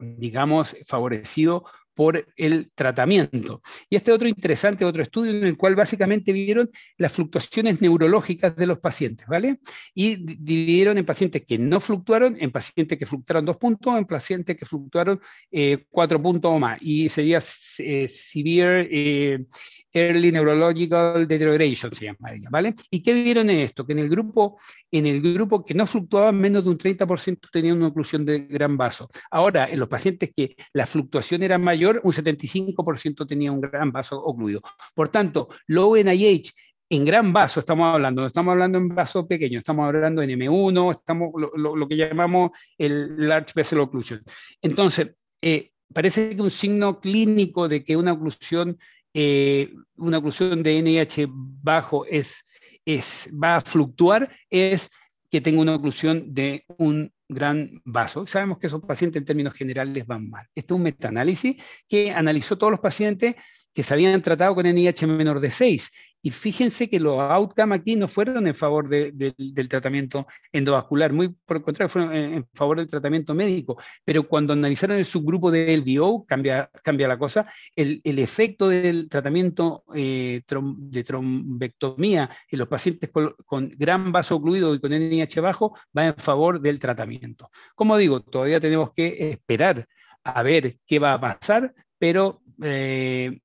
[0.00, 1.64] digamos, favorecido
[1.98, 3.60] por el tratamiento.
[3.90, 8.66] Y este otro interesante, otro estudio en el cual básicamente vieron las fluctuaciones neurológicas de
[8.66, 9.58] los pacientes, ¿vale?
[9.96, 14.56] Y dividieron en pacientes que no fluctuaron, en pacientes que fluctuaron dos puntos, en pacientes
[14.56, 16.78] que fluctuaron eh, cuatro puntos o más.
[16.80, 17.42] Y sería
[17.78, 19.46] eh, severe eh,
[19.92, 22.74] Early Neurological Deterioration, se llama ¿vale?
[22.90, 23.86] ¿Y qué vieron en esto?
[23.86, 24.58] Que en el grupo,
[24.90, 28.76] en el grupo que no fluctuaba menos de un 30% tenían una oclusión de gran
[28.76, 29.08] vaso.
[29.30, 34.22] Ahora, en los pacientes que la fluctuación era mayor, un 75% tenía un gran vaso
[34.22, 34.60] ocluido.
[34.94, 36.52] Por tanto, low NIH
[36.90, 40.94] en gran vaso estamos hablando, no estamos hablando en vaso pequeño, estamos hablando en M1,
[40.94, 44.22] estamos lo, que llamamos el large vessel occlusion.
[44.62, 45.10] Entonces,
[45.42, 48.78] eh, parece que un signo clínico de que una oclusión
[49.14, 52.44] eh, una oclusión de NIH bajo es,
[52.84, 54.90] es, va a fluctuar es
[55.30, 58.26] que tenga una oclusión de un gran vaso.
[58.26, 60.46] Sabemos que esos pacientes en términos generales van mal.
[60.54, 63.36] Este es un metaanálisis que analizó todos los pacientes
[63.78, 65.92] que se habían tratado con NIH menor de 6.
[66.20, 71.58] Y fíjense que los outcomes aquí no fueron en favor del tratamiento endovascular, muy por
[71.58, 73.80] el contrario, fueron en, favor del tratamiento médico.
[74.04, 79.84] Pero cuando analizaron el subgrupo de LBO, cambia, cambia la cosa, el, efecto del tratamiento
[79.94, 86.06] eh, de trombectomía en los pacientes con, gran vaso ocluido y con NIH bajo va
[86.06, 87.48] en favor del tratamiento.
[87.76, 89.86] Como digo, todavía tenemos que esperar
[90.24, 93.38] a ver qué va a pasar, pero eh,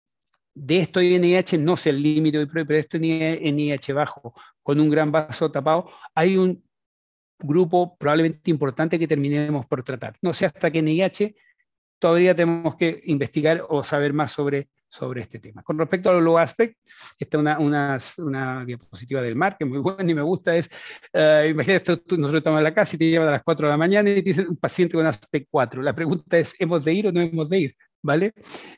[0.56, 4.90] de esto NIH no sé el límite hoy, pero de esto NIH bajo, con un
[4.90, 6.64] gran vaso tapado, hay un
[7.40, 10.16] grupo probablemente importante que terminemos por tratar.
[10.22, 11.36] No sé hasta qué NIH,
[12.00, 15.64] todavía tenemos que investigar o saber más sobre, sobre este tema.
[15.64, 16.78] Con respecto a los low aspect,
[17.18, 20.70] esta es una, una, diapositiva del mar que muy buena y me gusta, es,
[21.14, 23.78] uh, imagínate, nosotros estamos en la casa y te llevan a las 4 de la
[23.78, 25.82] mañana y te dicen un paciente con aspect 4.
[25.82, 27.76] La pregunta es, ¿hemos de ir o no hemos de ir?
[28.04, 28.34] ¿Vale?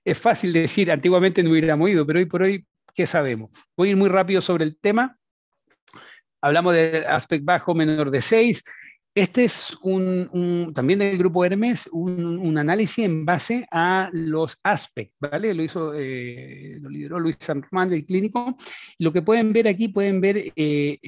[0.05, 3.49] Es fácil decir, antiguamente no hubiéramos ido, pero hoy por hoy, ¿qué sabemos?
[3.75, 5.17] Voy a ir muy rápido sobre el tema.
[6.41, 8.63] Hablamos del aspecto bajo menor de 6,
[9.15, 15.53] este es un, también del grupo Hermes, un, análisis en base a los aspectos, ¿vale?
[15.53, 18.57] Lo hizo, eh, lo lideró Luis San Román del clínico.
[18.99, 20.99] Lo que pueden ver aquí, pueden ver eh,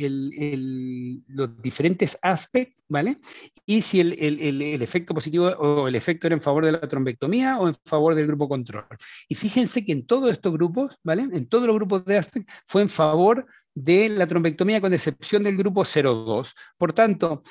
[1.28, 3.18] los diferentes aspectos, ¿vale?
[3.66, 7.60] Y si el, el, efecto positivo o el efecto era en favor de la trombectomía
[7.60, 8.86] o en favor del grupo control.
[9.28, 11.24] Y fíjense que en todos estos grupos, ¿vale?
[11.24, 15.58] En todos los grupos de aspect fue en favor de la trombectomía con excepción del
[15.58, 16.56] grupo 02.
[16.78, 17.44] Por tanto,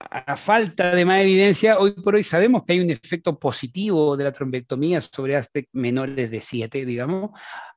[0.00, 4.24] a falta de más evidencia, hoy por hoy sabemos que hay un efecto positivo de
[4.24, 7.30] la trombectomía sobre aspectos menores de 7, digamos.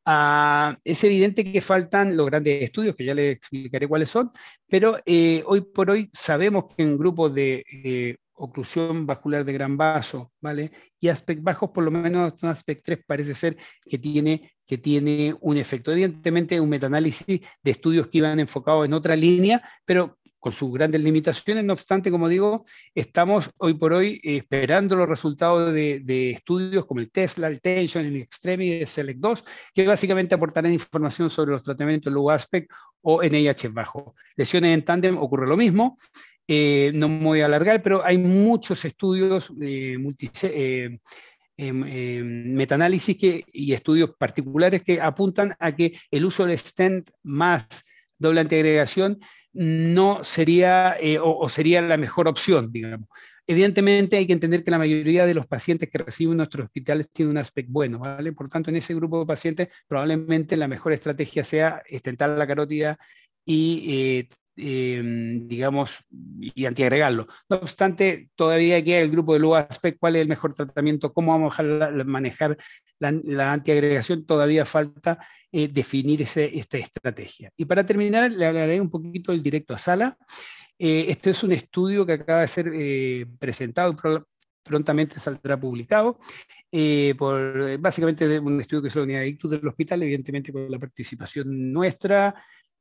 [0.05, 4.31] Ah, es evidente que faltan los grandes estudios, que ya les explicaré cuáles son,
[4.67, 9.77] pero eh, hoy por hoy sabemos que en grupos de eh, oclusión vascular de gran
[9.77, 10.71] vaso, ¿vale?
[10.99, 15.36] Y aspect bajos, por lo menos un aspect 3 parece ser que tiene, que tiene
[15.41, 15.91] un efecto.
[15.91, 20.99] Evidentemente, un metaanálisis de estudios que iban enfocados en otra línea, pero con sus grandes
[20.99, 21.63] limitaciones.
[21.63, 27.10] No obstante, como digo, estamos hoy por hoy esperando los resultados de, estudios como el
[27.10, 31.63] Tesla, el Tension, el Extreme y el Select 2, que básicamente aportarán información sobre los
[31.63, 32.69] tratamientos low aspect
[33.03, 34.15] o NIH bajo.
[34.36, 35.97] Lesiones en tándem ocurre lo mismo.
[36.45, 39.95] Eh, no me voy a alargar, pero hay muchos estudios eh,
[40.41, 40.99] eh
[41.56, 47.12] em, em, metaanálisis que, y estudios particulares que apuntan a que el uso del stent
[47.23, 47.65] más
[48.17, 49.19] doble antiagregación
[49.54, 53.08] no sería eh, o, sería la mejor opción, digamos.
[53.46, 57.32] Evidentemente hay que entender que la mayoría de los pacientes que reciben nuestros hospitales tienen
[57.32, 58.32] un aspecto bueno, ¿vale?
[58.32, 62.98] Por tanto, en ese grupo de pacientes probablemente la mejor estrategia sea estentar la carótida
[63.46, 67.28] y, eh, em, digamos, y antiagregarlo.
[67.50, 71.32] No obstante, todavía queda el grupo de low aspect, cuál es el mejor tratamiento, cómo
[71.32, 71.63] vamos a
[72.06, 72.58] manejar
[73.00, 75.20] la, la antiagregación, todavía falta
[75.56, 77.52] eh, definir esta estrategia.
[77.56, 80.18] Y para terminar, le hablaré un poquito del directo a sala.
[80.80, 83.96] Eh, este es un estudio que acaba de ser eh, presentado
[84.63, 86.18] prontamente saldrá publicado.
[87.20, 90.80] por, básicamente un estudio que es la unidad de ictus del hospital, evidentemente con la
[90.80, 92.34] participación nuestra,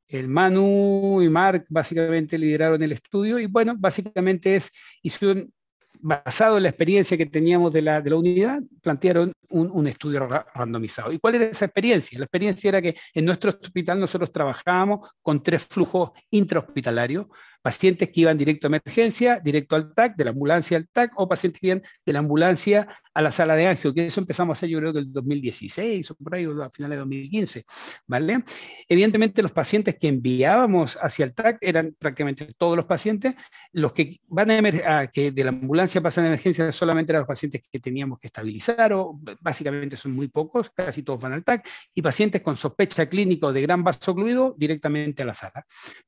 [0.07, 4.69] el Manu y Mark básicamente lideraron el estudio y bueno, básicamente es,
[5.01, 5.51] hicieron
[5.99, 10.27] basado en la experiencia que teníamos de la, de la unidad, plantearon un, un, estudio
[10.53, 11.11] randomizado.
[11.11, 12.19] ¿Y cuál era esa experiencia?
[12.19, 17.27] La experiencia era que en nuestro hospital nosotros trabajábamos con tres flujos intrahospitalarios,
[17.63, 21.27] pacientes que iban directo a emergencia, directo al TAC, de la ambulancia al TAC, o
[21.27, 24.57] pacientes que iban de la ambulancia a la sala de angio, que eso empezamos a
[24.57, 27.65] hacer yo creo que el 2016 o por ahí, a finales de 2015,
[28.07, 28.43] ¿vale?
[28.89, 33.35] Evidentemente los pacientes que enviábamos hacia el TAC eran prácticamente todos los pacientes,
[33.71, 37.61] los que van a, que de la ambulancia pasan a emergencia solamente eran los pacientes
[37.71, 42.01] que teníamos que estabilizar, o básicamente son muy pocos, casi todos van al TAC, y
[42.01, 45.65] pacientes con sospecha clínica de gran vaso ocluido directamente a la sala,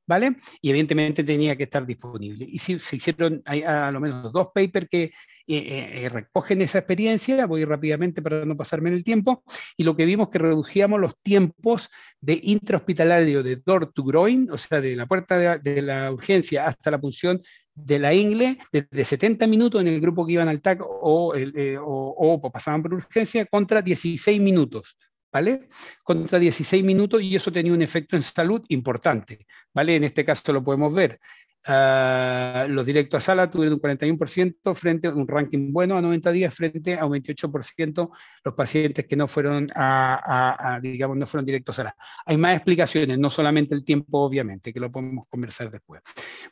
[0.07, 0.37] ¿vale?
[0.61, 2.45] Y evidentemente tenía que estar disponible.
[2.49, 5.11] Y si, se hicieron hay, a lo menos dos papers que
[5.47, 9.43] eh, eh, recogen esa experiencia, voy rápidamente para no pasarme en el tiempo,
[9.77, 14.57] y lo que vimos que reducíamos los tiempos de intrahospitalario de door to groin, o
[14.57, 17.43] sea, de la puerta de, la urgencia hasta la punción
[17.75, 22.51] de la ingle, de 70 minutos en el grupo que iban al TAC eh, o
[22.51, 24.97] pasaban por urgencia, contra 16 minutos.
[25.35, 25.67] ¿Vale?
[26.01, 29.97] Contra 16 minutos y eso tenía un efecto en salud importante, ¿vale?
[29.97, 31.19] En este caso lo podemos ver.
[31.67, 36.31] Uh, los directos a sala tuvieron un 41% frente a un ranking bueno a 90
[36.31, 38.11] días frente a un 28%
[38.43, 41.95] los pacientes que no fueron a, a, digamos no fueron directos a sala.
[42.25, 46.01] Hay más explicaciones, no solamente el tiempo obviamente, que lo podemos conversar después.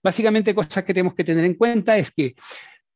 [0.04, 2.36] Básicamente cosas que tenemos que tener en cuenta es que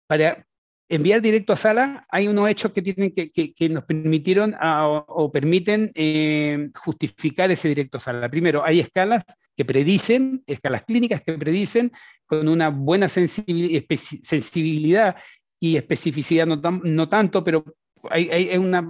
[0.05, 0.45] para
[0.89, 5.91] enviar directo a sala, hay unos hechos que, tienen que, que, nos permitieron o, permiten
[5.95, 8.29] eh, justificar ese directo a sala.
[8.29, 11.91] Primero, hay escalas que predicen, escalas clínicas que predicen
[12.25, 15.15] con una buena sensibilidad
[15.59, 17.65] y especificidad, no, no tanto, pero
[18.09, 18.87] hay, hay, una,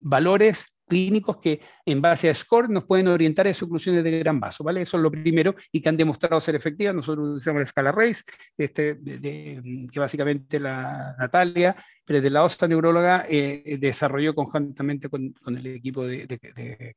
[0.00, 4.62] valores clínicos que en base a SCORE nos pueden orientar a soluciones de gran vaso,
[4.62, 4.82] ¿vale?
[4.82, 6.94] Eso es lo primero y que han demostrado ser efectivas.
[6.94, 8.22] Nosotros usamos la escala RACE,
[8.58, 11.74] este, que básicamente la Natalia,
[12.04, 16.94] pero de la OSTA neuróloga, eh, desarrolló conjuntamente con, el equipo de, de,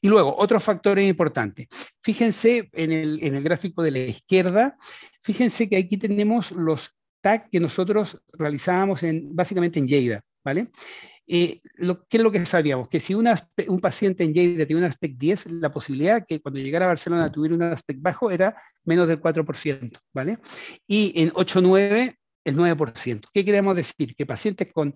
[0.00, 1.66] Y luego, otros factores importantes.
[2.02, 4.78] Fíjense en el, en el gráfico de la izquierda,
[5.20, 10.70] fíjense que aquí tenemos los TAC que nosotros realizábamos en, básicamente en Lleida, ¿vale?
[11.28, 12.88] Eh, lo, ¿Qué es lo que sabíamos?
[12.88, 16.84] Que si un paciente en Lleida tiene un aspect 10, la posibilidad que cuando llegara
[16.84, 20.38] a Barcelona tuviera un aspect bajo era menos del 4%, ¿vale?
[20.86, 23.28] Y en 8-9, el 9%.
[23.32, 24.14] ¿Qué queremos decir?
[24.14, 24.94] Que pacientes con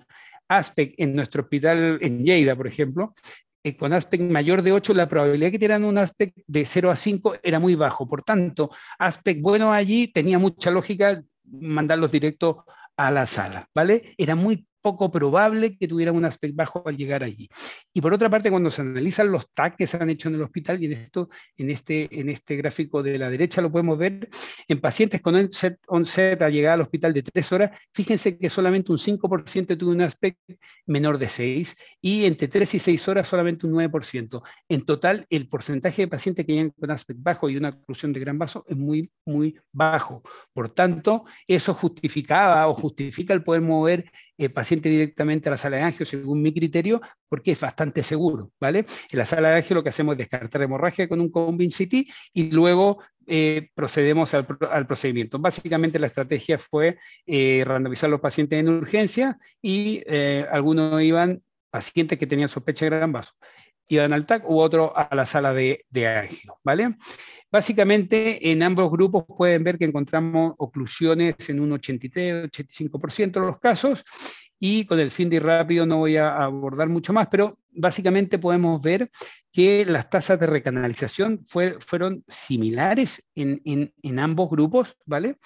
[0.48, 3.14] aspect en nuestro hospital en Lleida, por ejemplo,
[3.62, 6.96] eh, con aspect mayor de 8, la probabilidad que tuvieran un aspect de 0 a
[6.96, 8.08] 5 era muy bajo.
[8.08, 12.64] Por tanto, aspect bueno allí tenía mucha lógica mandarlos directo
[12.96, 14.14] a la sala, ¿vale?
[14.16, 17.48] Era muy poco probable que tuvieran un aspecto bajo al llegar allí.
[17.92, 20.42] Y por otra parte, cuando se analizan los TAC que se han hecho en el
[20.42, 24.28] hospital, y en, esto, en, este, en este gráfico de la derecha lo podemos ver,
[24.68, 28.92] en pacientes con onset, onset a llegar al hospital de tres horas, fíjense que solamente
[28.92, 30.54] un 5% tuvo un aspecto
[30.86, 34.42] menor de 6 y entre 3 y 6 horas solamente un 9%.
[34.68, 38.20] En total, el porcentaje de pacientes que llegan con aspecto bajo y una oclusión de
[38.20, 40.22] gran vaso es muy, muy bajo.
[40.52, 45.76] Por tanto, eso justificaba o justifica el poder mover eh, paciente directamente a la sala
[45.76, 48.86] de angio, según mi criterio, porque es bastante seguro, ¿vale?
[49.10, 52.08] En la sala de angio lo que hacemos es descartar hemorragia con un Convince CT
[52.32, 54.46] y luego eh, procedemos al,
[54.86, 55.38] procedimiento.
[55.38, 60.02] Básicamente la estrategia fue eh, randomizar los pacientes en urgencia y
[60.50, 63.34] algunos iban, pacientes que tenían sospecha de gran vaso,
[63.88, 66.96] iban al TAC u otro a la sala de, de angio, ¿vale?
[67.52, 74.04] Básicamente, en ambos grupos pueden ver que encontramos oclusiones en un 83-85% de los casos
[74.60, 78.38] y con el fin de ir rápido no voy a abordar mucho más, pero básicamente
[78.38, 79.10] podemos ver
[79.50, 85.38] que las tasas de recanalización fueron similares en, en, ambos grupos, ¿vale?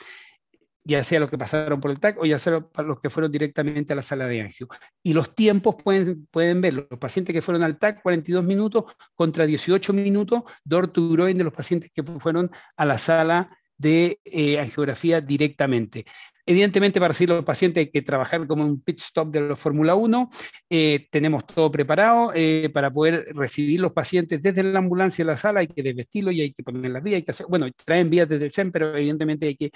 [0.85, 3.93] Ya sea los que pasaron por el TAC o ya sea los que fueron directamente
[3.93, 4.69] a la sala de angio.
[5.03, 9.47] Y los tiempos pueden, pueden ver, los pacientes que fueron al TAC, 42 minutos contra
[9.47, 14.59] 18 minutos, door to groin de los pacientes que fueron a la sala de eh,
[14.59, 16.05] angiografía directamente.
[16.47, 19.95] Evidentemente, para recibir los pacientes hay que trabajar como un pitch stop de la Fórmula
[19.95, 20.29] 1.
[20.69, 25.37] Eh, tenemos todo preparado eh, para poder recibir los pacientes desde la ambulancia a la
[25.39, 25.61] sala.
[25.61, 27.17] Hay que desvestirlo y hay que poner las vías.
[27.17, 29.71] Hay que hacer, bueno, traen vías desde el SEM, pero evidentemente hay que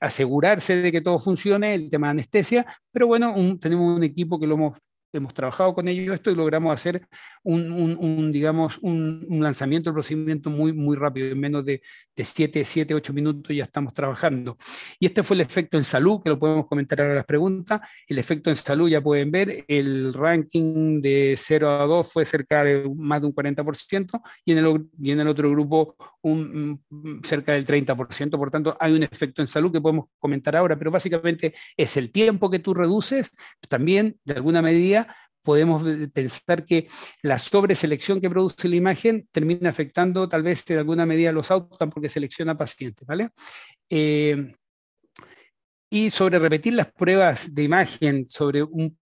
[0.00, 4.46] asegurarse de que todo funcione, el tema de anestesia, pero bueno, tenemos un equipo que
[4.46, 4.78] lo hemos
[5.14, 7.06] hemos trabajado con ellos esto y logramos hacer
[7.42, 11.82] un, digamos, un, lanzamiento del procedimiento muy, muy rápido, en menos de,
[12.16, 14.56] de 7, 7, 8 minutos ya estamos trabajando.
[14.98, 17.80] Y este fue el efecto en salud, que lo podemos comentar ahora las preguntas.
[18.06, 22.64] El efecto en salud ya pueden ver, el ranking de 0 a 2 fue cerca
[22.64, 26.82] de más de un 40% y en el, y en el otro grupo un,
[27.22, 28.30] cerca del 30%.
[28.36, 32.10] Por tanto, hay un efecto en salud que podemos comentar ahora, pero básicamente es el
[32.10, 33.30] tiempo que tú reduces,
[33.68, 35.03] también de alguna medida
[35.42, 36.88] podemos pensar que
[37.22, 41.92] la sobreselección que produce la imagen termina afectando tal vez de alguna medida los outcomes
[41.92, 43.30] porque selecciona pacientes, ¿vale?
[43.90, 44.52] Eh,
[45.90, 48.98] y sobre repetir las pruebas de imagen sobre un,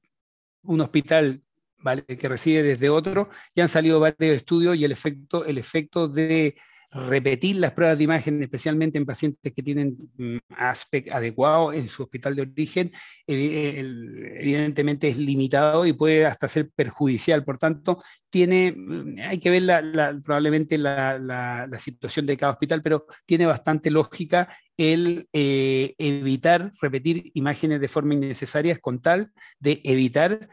[0.63, 1.43] un hospital
[1.79, 2.05] ¿vale?
[2.05, 6.57] que recibe desde otro, ya han salido varios estudios y el efecto, el efecto de
[6.91, 12.05] repetir las pruebas de imagen, especialmente en pacientes que tienen mm, aspecto adecuado en su
[12.05, 12.93] hospital de origen,
[13.27, 17.45] evidentemente es limitado y puede hasta ser perjudicial.
[17.45, 23.47] Por tanto, tiene, mm, hay que ver probablemente la, situación de cada hospital, pero tiene
[23.47, 30.49] bastante lógica el eh, evitar repetir imágenes de forma innecesaria con tal de evitar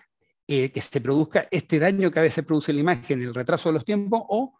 [0.47, 3.73] eh, que se produzca este daño que a veces produce la imagen, el retraso de
[3.73, 4.53] los tiempos o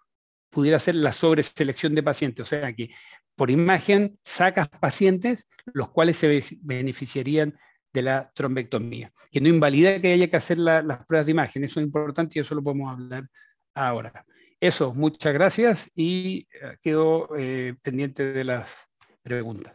[0.56, 2.90] pudiera ser la sobreselección de pacientes, o sea que
[3.36, 7.60] por imagen sacas pacientes los cuales se beneficiarían
[7.92, 11.82] de la trombectomía, que no invalida que haya que hacer las pruebas de imagen, eso
[11.82, 13.28] es importante y eso lo podemos hablar
[13.74, 14.26] ahora.
[14.62, 18.74] Eso, muchas gracias y eh, quedo eh, pendiente de las
[19.22, 19.74] preguntas.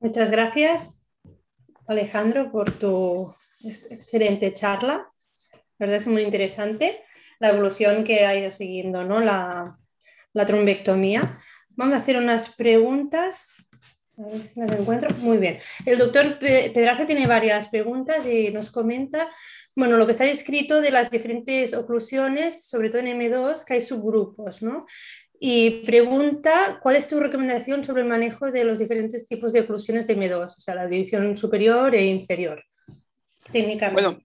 [0.00, 1.08] Muchas gracias,
[1.86, 5.13] Alejandro, por tu excelente charla.
[5.78, 7.02] La verdad es muy interesante
[7.40, 9.20] la evolución que ha ido siguiendo ¿no?
[9.20, 9.64] la,
[10.32, 11.40] la trombectomía.
[11.70, 13.56] Vamos a hacer unas preguntas.
[14.16, 15.08] A ver si las encuentro.
[15.22, 15.58] Muy bien.
[15.84, 19.28] El doctor Pedraza tiene varias preguntas y nos comenta,
[19.74, 23.80] bueno, lo que está escrito de las diferentes oclusiones, sobre todo en M2, que hay
[23.80, 24.86] subgrupos, ¿no?
[25.40, 30.06] Y pregunta, ¿cuál es tu recomendación sobre el manejo de los diferentes tipos de oclusiones
[30.06, 32.62] de M2, o sea, la división superior e inferior?
[33.52, 34.00] Técnicamente.
[34.00, 34.20] Bueno,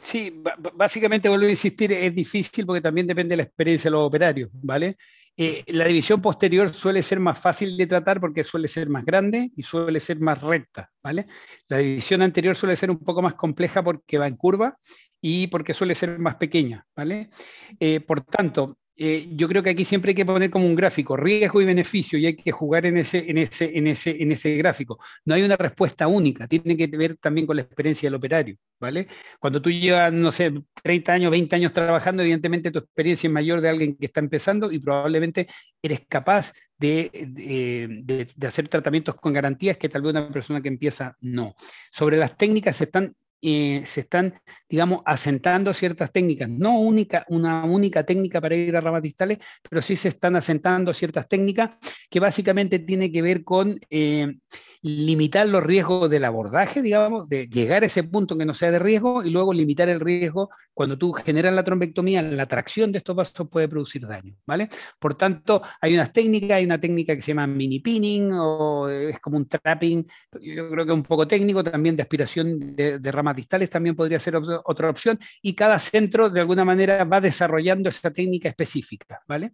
[0.00, 0.42] sí,
[0.74, 4.50] básicamente vuelvo a insistir, es difícil porque también depende de la experiencia de los operarios,
[4.52, 4.96] ¿vale?
[5.36, 9.50] Eh, la división posterior suele ser más fácil de tratar porque suele ser más grande
[9.56, 11.26] y suele ser más recta, ¿vale?
[11.68, 14.76] La división anterior suele ser un poco más compleja porque va en curva
[15.20, 17.30] y porque suele ser más pequeña, ¿vale?
[17.78, 21.16] Eh, por tanto, eh, yo creo que aquí siempre hay que poner como un gráfico,
[21.16, 24.54] riesgo y beneficio, y hay que jugar en ese, en, ese, en, ese, en ese
[24.56, 24.98] gráfico.
[25.24, 29.08] No hay una respuesta única, tiene que ver también con la experiencia del operario, ¿vale?
[29.38, 33.62] Cuando tú llevas, no sé, 30 años, 20 años trabajando, evidentemente tu experiencia es mayor
[33.62, 35.48] de alguien que está empezando y probablemente
[35.80, 40.68] eres capaz de, de, de, hacer tratamientos con garantías que tal vez una persona que
[40.68, 41.54] empieza no.
[41.90, 44.34] Sobre las técnicas se están eh, se están,
[44.68, 49.38] digamos, asentando ciertas técnicas, no única, una única técnica para ir a ramas distales,
[49.68, 51.70] pero sí se están asentando ciertas técnicas
[52.10, 54.36] que básicamente tiene que ver con eh,
[54.82, 58.78] limitar los riesgos del abordaje, digamos, de llegar a ese punto que no sea de
[58.78, 63.14] riesgo y luego limitar el riesgo cuando tú generas la trombectomía, la tracción de estos
[63.14, 64.70] vasos puede producir daño, ¿vale?
[64.98, 69.20] Por tanto, hay unas técnicas, hay una técnica que se llama mini pinning o es
[69.20, 70.06] como un trapping,
[70.40, 74.18] yo creo que un poco técnico, también de aspiración de, de ramas distales también podría
[74.18, 79.52] ser otra opción y cada centro de alguna manera va desarrollando esa técnica específica, ¿vale?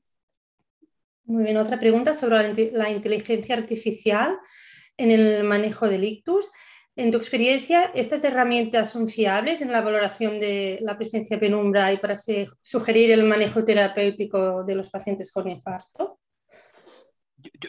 [1.24, 4.38] Muy bien, otra pregunta sobre la inteligencia artificial
[4.96, 6.50] en el manejo del ictus.
[6.96, 11.92] En tu experiencia, ¿estas herramientas son fiables en la valoración de la presencia de penumbra
[11.92, 12.14] y para
[12.62, 16.18] sugerir el manejo terapéutico de los pacientes con infarto?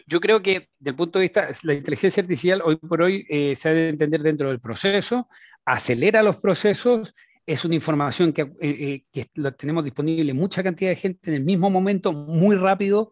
[0.06, 3.54] Yo, creo que, desde el punto de vista, la inteligencia artificial hoy por hoy eh,
[3.54, 5.28] se ha de entender dentro del proceso,
[5.64, 7.14] acelera los procesos,
[7.46, 11.36] es una información que, eh, eh, que la tenemos disponible mucha cantidad de gente en
[11.36, 13.10] el mismo momento, muy rápido,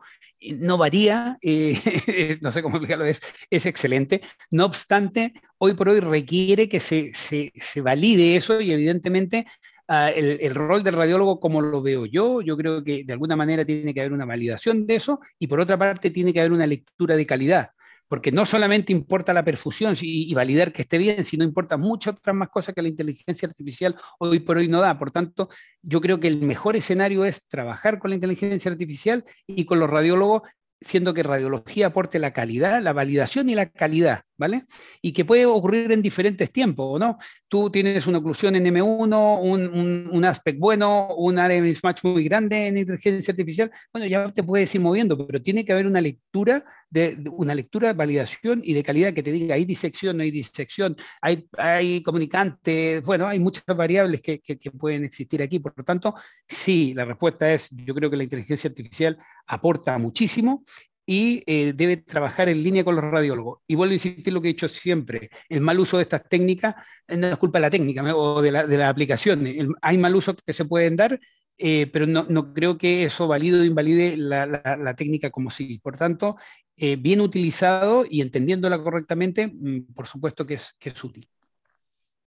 [0.55, 1.39] no varía,
[2.41, 3.21] no sé cómo explicarlo, es,
[3.51, 4.23] es excelente.
[4.51, 9.47] No obstante, hoy por hoy requiere que se, se, se valide eso y evidentemente
[9.89, 13.37] uh, el, el, rol del radiólogo, como lo veo yo, yo creo que de alguna
[13.37, 16.53] manera tiene que haber una validación de eso y por otra parte tiene que haber
[16.53, 17.71] una lectura de calidad
[18.09, 22.37] porque no solamente importa la perfusión y, validar que esté bien, sino importa muchas otras
[22.37, 24.99] más cosas que la inteligencia artificial hoy por hoy no da.
[24.99, 25.49] Por tanto,
[25.83, 29.91] yo creo que el mejor escenario es trabajar con la inteligencia artificial y con los
[29.91, 30.43] radiólogos
[30.81, 34.67] siendo que radiología aporte la calidad, la validación y la calidad, ¿vale?
[35.03, 37.19] Y que puede ocurrir en diferentes tiempos, ¿no?
[37.49, 42.25] Tú tienes una oclusión en M1, un, un, aspect bueno, un área de mismatch muy
[42.25, 46.01] grande en inteligencia artificial, bueno, ya te puedes ir moviendo, pero tiene que haber una
[46.01, 50.31] lectura de, una lectura, validación y de calidad que te diga, hay disección, no hay
[50.31, 54.41] disección, hay, hay comunicante, bueno, hay muchas variables que
[54.79, 56.15] pueden existir aquí, por lo tanto,
[56.49, 60.65] sí, la respuesta es, yo creo que la inteligencia artificial aporta muchísimo
[61.07, 63.61] y eh, debe trabajar en línea con los radiólogos.
[63.69, 66.75] Y vuelvo a insistir lo que he dicho siempre, el mal uso de estas técnicas
[67.07, 69.47] no es culpa de la técnica o de la, de aplicación.
[69.81, 71.19] Hay mal uso que se pueden dar,
[71.57, 75.79] eh, pero no, no, creo que eso valide o invalide la, la, técnica como sí.
[75.79, 76.37] Por tanto,
[76.77, 81.29] eh, bien utilizado y entendiéndola correctamente, mm, por supuesto que es, que es útil.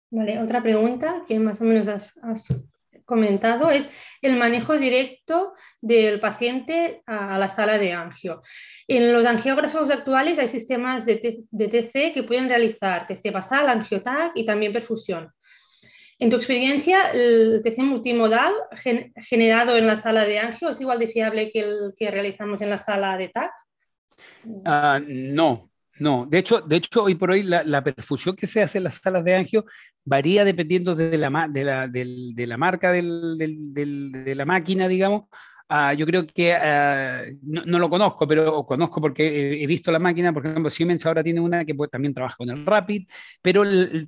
[0.10, 2.20] Vale, otra pregunta que más o menos has
[3.06, 3.92] comentado es
[4.22, 8.42] el manejo directo del paciente a la sala de angio.
[8.88, 14.32] En los angiógrafos actuales hay sistemas de, de TC que pueden realizar TC basal, angiotac
[14.36, 15.32] y también perfusión.
[16.20, 21.00] En tu experiencia, el TC multimodal gen generado en la sala de angio es igual
[21.00, 23.52] de fiable que el que realizamos en la sala de TAC?
[24.46, 28.80] Uh, no, no, de hecho, de hecho, hoy por hoy la, perfusión que se hace
[28.80, 29.66] en las salas de angio
[30.04, 35.26] varía dependiendo de la, de la, marca de la máquina, digamos.
[35.70, 40.32] Uh, yo creo que uh, no, lo conozco, pero conozco porque he, visto la máquina.
[40.34, 43.08] Por ejemplo, Siemens ahora tiene una que pues, también trabaja con el Rapid,
[43.42, 43.64] pero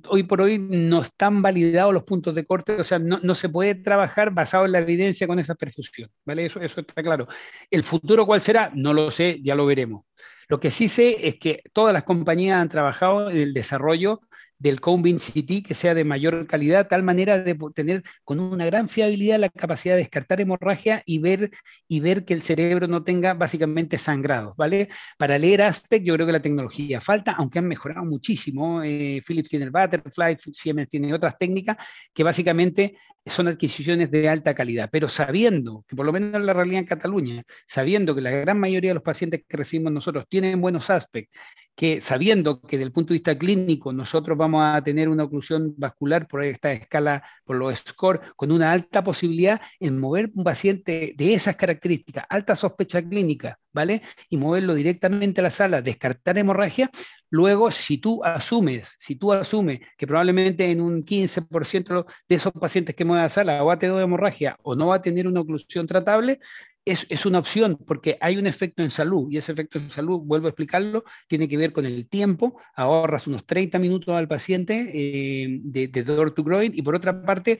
[0.08, 3.48] hoy por hoy no están validados los puntos de corte, o sea, no, no, se
[3.48, 6.46] puede trabajar basado en la evidencia con esa perfusión, ¿vale?
[6.46, 7.26] Eso, eso está claro.
[7.70, 8.70] ¿El futuro cuál será?
[8.74, 10.05] No lo sé, ya lo veremos.
[10.48, 14.20] Lo que sí sé es que todas las compañías han trabajado en el desarrollo
[14.58, 18.88] del Combin CT que sea de mayor calidad, tal manera de tener con una gran
[18.88, 21.50] fiabilidad la capacidad de descartar hemorragia y ver,
[21.88, 24.88] y ver que el cerebro no tenga básicamente sangrado, ¿vale?
[25.18, 28.82] Para leer Aspect yo creo que la tecnología falta, aunque han mejorado muchísimo.
[28.82, 31.76] Eh, Philips tiene el Butterfly, Siemens tiene otras técnicas
[32.14, 32.96] que básicamente
[33.26, 36.86] son adquisiciones de alta calidad, pero sabiendo que por lo menos en la realidad en
[36.86, 41.40] Cataluña, sabiendo que la gran mayoría de los pacientes que recibimos nosotros tienen buenos aspectos,
[41.76, 45.74] que sabiendo que desde el punto de vista clínico nosotros vamos a tener una oclusión
[45.76, 51.14] vascular por esta escala, por los scores, con una alta posibilidad en mover un paciente
[51.16, 54.02] de esas características, alta sospecha clínica, ¿vale?
[54.30, 56.90] Y moverlo directamente a la sala, descartar hemorragia,
[57.30, 62.94] Luego, si tú asumes, si tú asumes que probablemente en un 15% de esos pacientes
[62.94, 65.26] que mueven a la sala o va a tener hemorragia o no va a tener
[65.26, 66.38] una oclusión tratable,
[66.86, 70.46] es, una opción porque hay un efecto en salud y ese efecto en salud, vuelvo
[70.46, 75.58] a explicarlo, tiene que ver con el tiempo, ahorras unos 30 minutos al paciente eh,
[75.62, 77.58] de, de door to groin y por otra parte,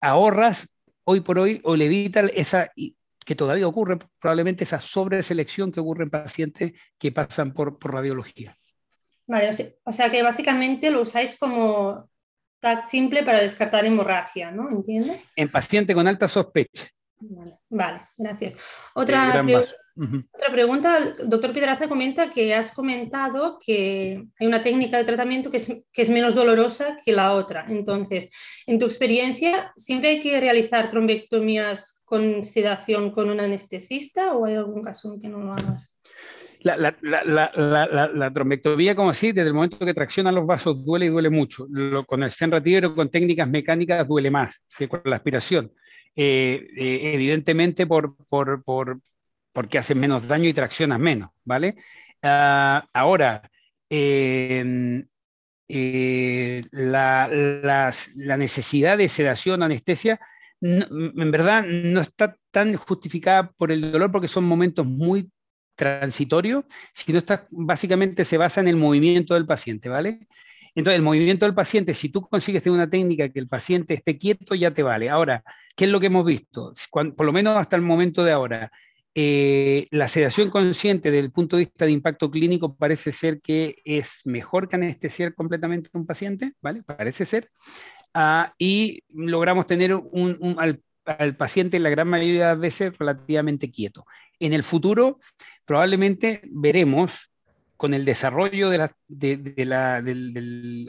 [0.00, 0.68] ahorras
[1.02, 2.70] hoy por hoy o le evitas esa
[3.24, 8.56] que todavía ocurre, probablemente esa sobreselección que ocurre en pacientes que pasan por radiología.
[9.26, 9.50] Vale,
[9.84, 12.10] o sea, que básicamente lo usáis como
[12.60, 14.70] tag simple para descartar hemorragia, ¿no?
[14.70, 15.20] ¿Entiendes?
[15.34, 16.88] En paciente con alta sospecha.
[17.70, 18.56] Vale, gracias.
[18.94, 19.42] Otra,
[19.96, 25.50] otra pregunta, el doctor Piedraza comenta que has comentado que hay una técnica de tratamiento
[25.50, 27.66] que es, que es menos dolorosa que la otra.
[27.68, 28.32] Entonces,
[28.66, 34.54] en tu experiencia, ¿siempre hay que realizar trombectomías con sedación con un anestesista o hay
[34.54, 35.94] algún caso en que no lo hagas?
[36.64, 41.04] La, la, la, la, trombectomía, como así, desde el momento que traccionan los vasos, duele
[41.04, 41.66] y duele mucho.
[41.70, 42.54] Lo, con el stent
[42.94, 45.70] con técnicas mecánicas duele más que con la aspiración.
[46.16, 49.00] Eh, eh, evidentemente por, por, por,
[49.52, 51.76] porque hacen menos daño y traccionas menos, ¿vale?
[52.22, 53.50] Ah, ahora,
[53.90, 54.92] eh,
[56.70, 57.28] la,
[58.14, 60.20] la, necesidad de sedación, anestesia,
[60.60, 65.30] en verdad no está tan justificada por el dolor porque son momentos muy
[65.74, 70.26] transitorio, sino está, básicamente se basa en el movimiento del paciente, ¿vale?
[70.74, 74.18] Entonces, el movimiento del paciente, si tú consigues tener una técnica que el paciente esté
[74.18, 75.08] quieto, ya te vale.
[75.08, 75.44] Ahora,
[75.76, 76.72] ¿qué es lo que hemos visto?
[76.90, 78.72] por lo menos hasta el momento de ahora,
[79.16, 83.76] eh, la sedación consciente desde el punto de vista de impacto clínico parece ser que
[83.84, 86.82] es mejor que anestesiar completamente un paciente, ¿vale?
[86.82, 87.50] Parece ser.
[88.12, 94.04] Ah, y logramos tener al, al, paciente la gran mayoría de las veces relativamente quieto.
[94.40, 95.20] En el futuro,
[95.64, 97.30] probablemente veremos
[97.76, 100.02] con el desarrollo de la, de, la,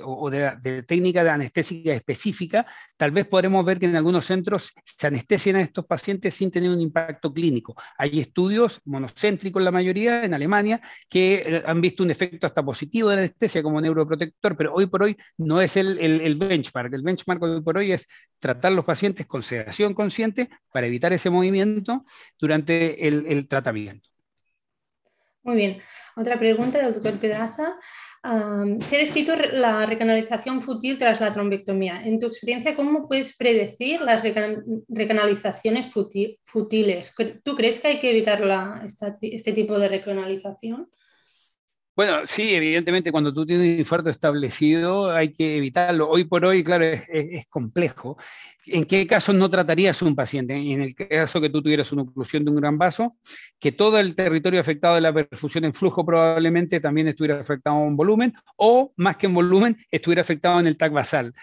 [0.03, 2.65] o de, técnica de anestésica específica,
[2.97, 6.69] tal vez podremos ver que en algunos centros se anestesian a estos pacientes sin tener
[6.69, 7.75] un impacto clínico.
[7.97, 13.09] Hay estudios monocéntricos, la mayoría, en Alemania, que eh, han visto un efecto hasta positivo
[13.09, 16.93] de anestesia como neuroprotector, pero hoy por hoy no es el, el benchmark.
[16.93, 18.07] El benchmark hoy por hoy es
[18.39, 22.05] tratar los pacientes con sedación consciente para evitar ese movimiento
[22.39, 24.14] durante el tratamiento.
[25.45, 25.77] Muy bien.
[26.15, 27.75] Otra pregunta del doctor Pedraza.
[28.81, 32.01] se ha descrito la recanalización fútil tras la trombectomía.
[32.03, 34.23] En tu experiencia, ¿cómo puedes predecir las
[34.89, 35.93] recanalizaciones
[36.43, 37.13] futiles?
[37.43, 38.41] ¿Tú crees que hay que evitar
[39.21, 40.89] este tipo de recanalización?
[41.95, 46.09] Bueno, sí, evidentemente cuando tú tienes un infarto establecido hay que evitarlo.
[46.09, 48.17] Hoy por hoy, claro, es, complejo.
[48.65, 50.55] ¿En qué casos no tratarías un paciente?
[50.55, 53.15] En el caso que tú tuvieras una oclusión de un gran vaso,
[53.59, 57.95] que todo el territorio afectado de la perfusión en flujo probablemente también estuviera afectado en
[57.95, 61.33] volumen, o más que en volumen, estuviera afectado en el TAC basal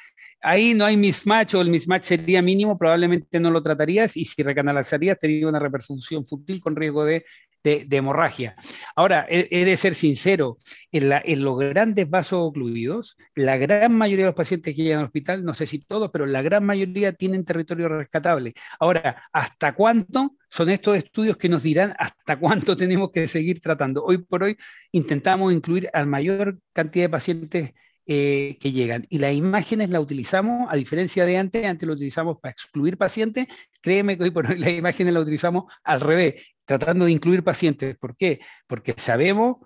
[0.42, 4.42] ahí no hay mismatch o el mismatch sería mínimo, probablemente no lo tratarías y si
[4.42, 7.24] recanalizarías tendría una reperfusión fútil con riesgo de,
[7.64, 8.56] hemorragia.
[8.96, 10.58] Ahora, he, de ser sincero,
[10.90, 15.44] en, los grandes vasos ocluidos, la gran mayoría de los pacientes que llegan al hospital,
[15.44, 18.54] no sé si todos, pero la gran mayoría tienen territorio rescatable.
[18.78, 20.36] Ahora, ¿hasta cuánto?
[20.48, 24.04] Son estos estudios que nos dirán hasta cuánto tenemos que seguir tratando.
[24.04, 24.56] Hoy por hoy
[24.90, 27.72] intentamos incluir a la mayor cantidad de pacientes
[28.04, 29.06] eh, que llegan.
[29.10, 33.46] Y las imágenes las utilizamos, a diferencia de antes, antes lo utilizamos para excluir pacientes,
[33.80, 36.34] créeme que hoy por hoy las imágenes las utilizamos al revés,
[36.78, 37.96] tratando de incluir pacientes.
[37.98, 38.40] ¿Por qué?
[38.66, 39.58] Porque sabemos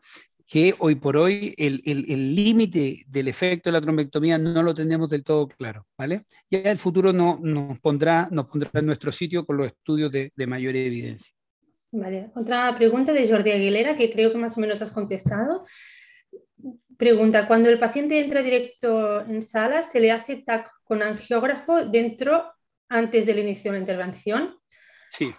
[0.46, 5.24] que hoy por hoy el límite del efecto de la trombectomía no lo tenemos del
[5.24, 6.24] todo claro, ¿vale?
[6.48, 10.32] Ya el futuro no, nos, pondrá, nos pondrá en nuestro sitio con los estudios de,
[10.36, 11.32] de mayor evidencia.
[11.90, 12.30] Vale.
[12.34, 15.64] Otra pregunta de Jordi Aguilera, que creo que más o menos has contestado.
[16.96, 22.52] Pregunta, cuando el paciente entra directo en sala, ¿se le hace TAC con angiógrafo dentro
[22.88, 24.57] antes del inicio de la intervención?
[25.11, 25.34] Sí.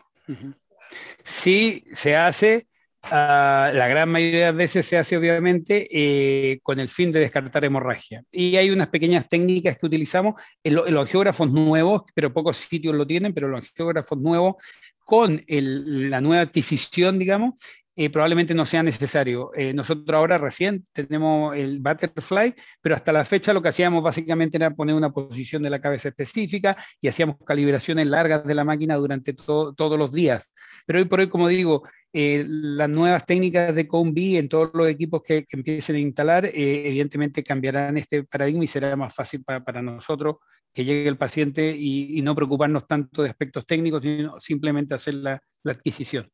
[1.28, 2.68] Sí, se hace,
[3.10, 7.64] Ah, la gran mayoría de veces se hace obviamente eh, con el fin de descartar
[7.64, 8.24] hemorragia.
[8.32, 13.08] Y hay unas pequeñas técnicas que utilizamos en, los geógrafos nuevos, pero pocos sitios lo
[13.08, 14.56] tienen, pero los geógrafos nuevos
[15.00, 17.54] con la nueva adquisición, digamos,
[18.00, 19.52] eh, probablemente no sea necesario.
[19.56, 24.56] Eh, nosotros ahora recién tenemos el Butterfly, pero hasta la fecha lo que hacíamos básicamente
[24.58, 28.95] era poner una posición de la cabeza específica y hacíamos calibraciones largas de la máquina
[28.98, 30.52] durante todos los días.
[30.86, 34.88] Pero hoy por hoy, como digo, eh, las nuevas técnicas de Combi en todos los
[34.88, 40.36] equipos que, empiecen a instalar, evidentemente cambiarán este paradigma y será más fácil para, nosotros
[40.72, 45.41] que llegue el paciente y, no preocuparnos tanto de aspectos técnicos, sino simplemente hacer la
[45.66, 46.30] adquisición.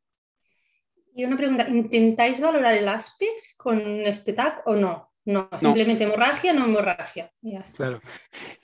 [1.15, 5.09] Y una pregunta, ¿intentáis valorar el ASPEX con este TAC o no?
[5.25, 7.31] No, simplemente hemorragia, no hemorragia.
[7.77, 8.01] Claro.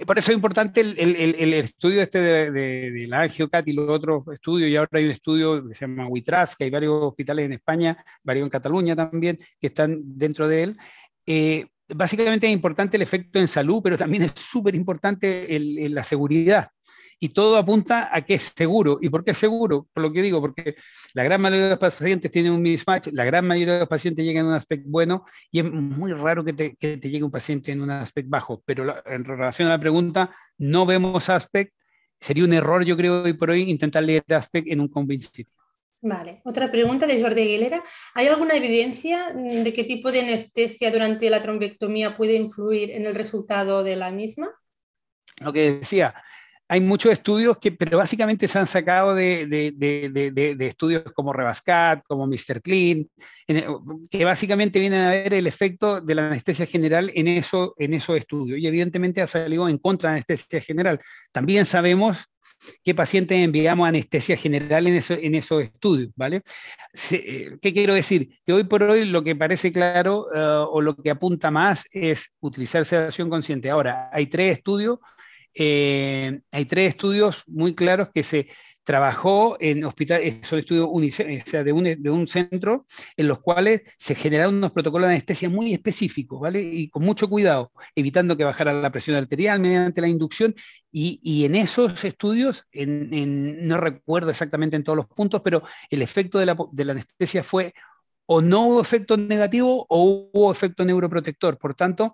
[0.06, 3.89] Por eso es importante el, el, el estudio este de, de, la AngioCat y los
[3.89, 7.45] otros estudios, y ahora hay un estudio que se llama WITRAS, que hay varios hospitales
[7.45, 10.78] en España, varios en Cataluña también, que están dentro de él.
[11.26, 15.47] Eh, básicamente es importante el efecto en salud, pero también es súper importante
[15.89, 16.70] la seguridad
[17.20, 18.97] y todo apunta a que es seguro.
[19.01, 19.88] ¿Y por qué es seguro?
[19.93, 20.76] Por lo que digo, porque
[21.13, 24.24] la gran mayoría de los pacientes tienen un mismatch, la gran mayoría de los pacientes
[24.24, 27.32] llegan en un aspecto bueno y es muy raro que te, que te llegue un
[27.32, 28.63] paciente en un aspecto bajo.
[28.65, 31.74] Pero en relación a la pregunta, no vemos aspect.
[32.22, 35.47] Sería un error, yo creo, hoy por hoy intentar leer aspect en un convincing.
[36.01, 37.84] Vale, otra pregunta de Jordi Aguilera.
[38.13, 43.15] ¿Hay alguna evidencia de qué tipo de anestesia durante la trombectomía puede influir en el
[43.15, 44.49] resultado de la misma?
[45.41, 46.15] Lo que decía,
[46.72, 52.28] hay muchos estudios que, pero básicamente se han sacado de, de, estudios como Rebascat, como
[52.28, 52.61] Mr.
[52.61, 53.09] Clean,
[53.47, 58.17] que básicamente vienen a ver el efecto de la anestesia general en, eso, en esos
[58.17, 58.59] estudios.
[58.59, 61.01] Y evidentemente ha salido en contra de la anestesia general.
[61.32, 62.20] También sabemos
[62.84, 66.43] qué pacientes enviamos anestesia general en, eso, en esos estudios, ¿vale?
[67.11, 68.30] Eh, ¿Qué quiero decir?
[68.45, 72.32] Que hoy por hoy lo que parece claro eh, o lo que apunta más es
[72.41, 73.72] utilizar sedación consciente.
[73.72, 74.99] Ahora, hay tres estudios
[75.54, 78.47] eh, hay tres estudios muy claros que se
[78.84, 80.89] trabajó en hospitales, eh, son estudios
[81.62, 86.62] de, un, centro en los cuales se generaron unos protocolos de anestesia muy específicos, ¿vale?
[86.62, 90.56] Y con mucho cuidado, evitando que bajara la presión arterial mediante la inducción.
[90.91, 96.45] Y, en esos estudios, no recuerdo exactamente en todos los puntos, pero el efecto de
[96.86, 97.74] la anestesia fue
[98.32, 101.58] o no hubo efecto negativo o hubo efecto neuroprotector.
[101.58, 102.14] Por tanto,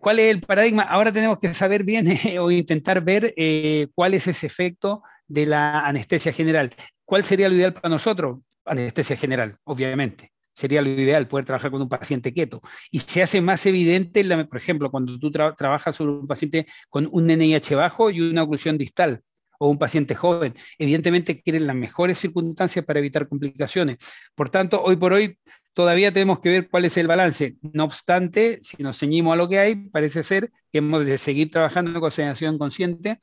[0.00, 0.82] ¿Cuál es el paradigma?
[0.82, 2.06] Ahora tenemos que saber bien
[2.40, 6.70] o intentar ver eh, cuál es ese efecto de la anestesia general.
[7.04, 8.40] ¿Cuál sería lo ideal para nosotros?
[8.64, 10.32] Anestesia general, obviamente.
[10.54, 12.60] Sería lo ideal poder trabajar con un paciente quieto.
[12.90, 17.28] Y se hace más evidente, por ejemplo, cuando tú trabajas sobre un paciente con un
[17.28, 19.22] NIH bajo y una oclusión distal
[19.58, 20.54] o un paciente joven.
[20.78, 23.98] Evidentemente quieren las mejores circunstancias para evitar complicaciones.
[24.34, 25.38] Por tanto, hoy por hoy
[25.72, 27.56] todavía tenemos que ver cuál es el balance.
[27.62, 31.50] No obstante, si nos ceñimos a lo que hay, parece ser que hemos de seguir
[31.50, 33.18] trabajando con sedación consciente.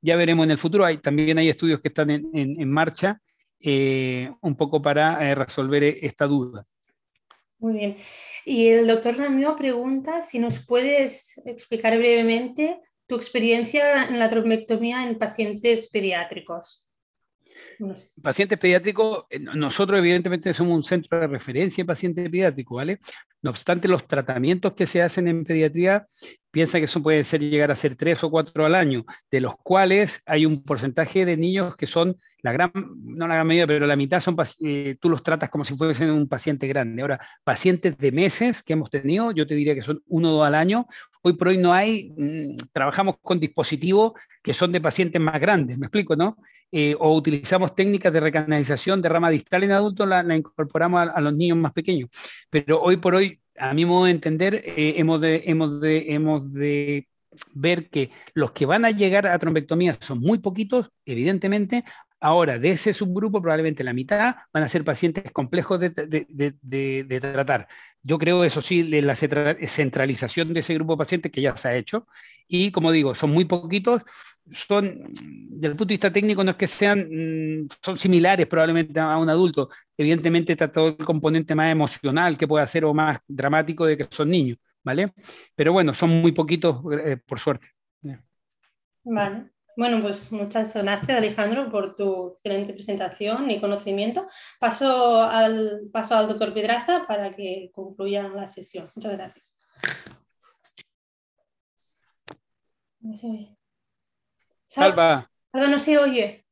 [0.00, 0.84] Ya veremos en el futuro.
[0.84, 3.20] Hay, también hay estudios que están en, marcha
[3.60, 6.64] eh, un poco para eh, resolver esta duda.
[7.58, 7.96] Muy bien.
[8.44, 15.02] Y el doctor Ramiro pregunta si nos puedes explicar brevemente tu experiencia en la trombectomía
[15.02, 16.87] en pacientes pediátricos.
[18.22, 23.00] Pacientes pediátricos, eh, nosotros evidentemente somos un centro de referencia en pacientes pediátricos, ¿vale?
[23.42, 26.06] No obstante, los tratamientos que se hacen en pediatría,
[26.50, 29.56] piensa que eso puede ser llegar a ser tres o cuatro al año, de los
[29.62, 33.86] cuales hay un porcentaje de niños que son la gran, no la gran mayoría, pero
[33.86, 37.02] la mitad son, eh, tú los tratas como si fuesen un paciente grande.
[37.02, 40.46] Ahora, pacientes de meses que hemos tenido, yo te diría que son uno o dos
[40.46, 40.86] al año.
[41.28, 45.76] Hoy por hoy no hay, mm, trabajamos con dispositivos que son de pacientes más grandes,
[45.76, 46.38] me explico, ¿no?
[46.72, 51.36] Eh, o utilizamos técnicas de recanalización de rama distal en adultos, la, incorporamos a, los
[51.36, 52.08] niños más pequeños.
[52.48, 57.06] Pero hoy por hoy, a mi modo de entender, eh, hemos, de,
[57.52, 61.84] ver que los que van a llegar a trombectomía son muy poquitos, evidentemente.
[62.20, 67.68] Ahora, de ese subgrupo, probablemente la mitad van a ser pacientes complejos de tratar.
[68.02, 71.76] Yo creo, eso sí, la centralización de ese grupo de pacientes que ya se ha
[71.76, 72.06] hecho.
[72.46, 74.02] Y como digo, son muy poquitos
[74.52, 78.98] son, desde el punto de vista técnico, no es que sean, mm, son similares probablemente
[79.00, 79.68] a un adulto.
[79.96, 84.06] Evidentemente está todo el componente más emocional que puede ser o más dramático de que
[84.10, 85.12] son niños, ¿vale?
[85.54, 87.68] Pero bueno, son muy poquitos, eh, por suerte.
[89.04, 89.50] Vale.
[89.78, 94.26] Bueno, pues muchas gracias Alejandro por tu excelente presentación y conocimiento.
[94.58, 98.90] Paso al, paso al doctor Pedraza para que concluya la sesión.
[98.96, 99.56] Muchas gracias.
[104.66, 105.30] Salva.
[105.52, 106.44] Salva no se oye.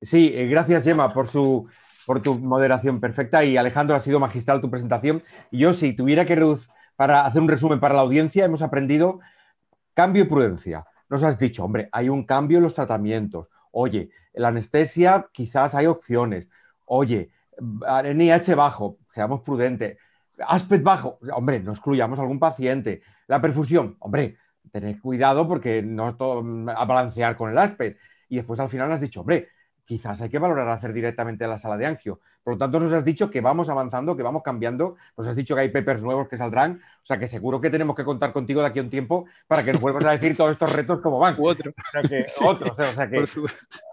[0.00, 1.68] Sí, eh, gracias Gemma por su,
[2.06, 5.22] por tu moderación perfecta y Alejandro, ha sido magistral tu presentación.
[5.50, 6.42] Y yo, si tuviera que
[6.96, 9.20] para hacer un resumen para la audiencia, hemos aprendido
[9.92, 10.86] cambio y prudencia.
[11.14, 13.48] Nos has dicho, hombre, hay un cambio en los tratamientos.
[13.70, 16.48] Oye, la anestesia quizás hay opciones.
[16.86, 19.96] Oye, NIH bajo, seamos prudentes.
[20.44, 23.02] Aspect bajo, hombre, no excluyamos a algún paciente.
[23.28, 24.38] La perfusión, hombre,
[24.72, 26.42] tened cuidado porque no todo
[26.72, 27.96] a balancear con el aspect.
[28.28, 29.50] Y después al final has dicho, hombre,
[29.84, 32.20] quizás hay que valorar hacer directamente la sala de angio.
[32.42, 34.96] Por lo tanto, nos has dicho que vamos avanzando, que vamos cambiando.
[35.16, 36.80] Nos has dicho que hay papers nuevos que saldrán.
[37.02, 39.64] O sea, que seguro que tenemos que contar contigo de aquí a un tiempo para
[39.64, 41.36] que nos vuelvas a decir todos estos retos como van.
[41.40, 41.70] otro.
[41.70, 42.72] O sea, que, otro.
[42.72, 43.24] O sea, que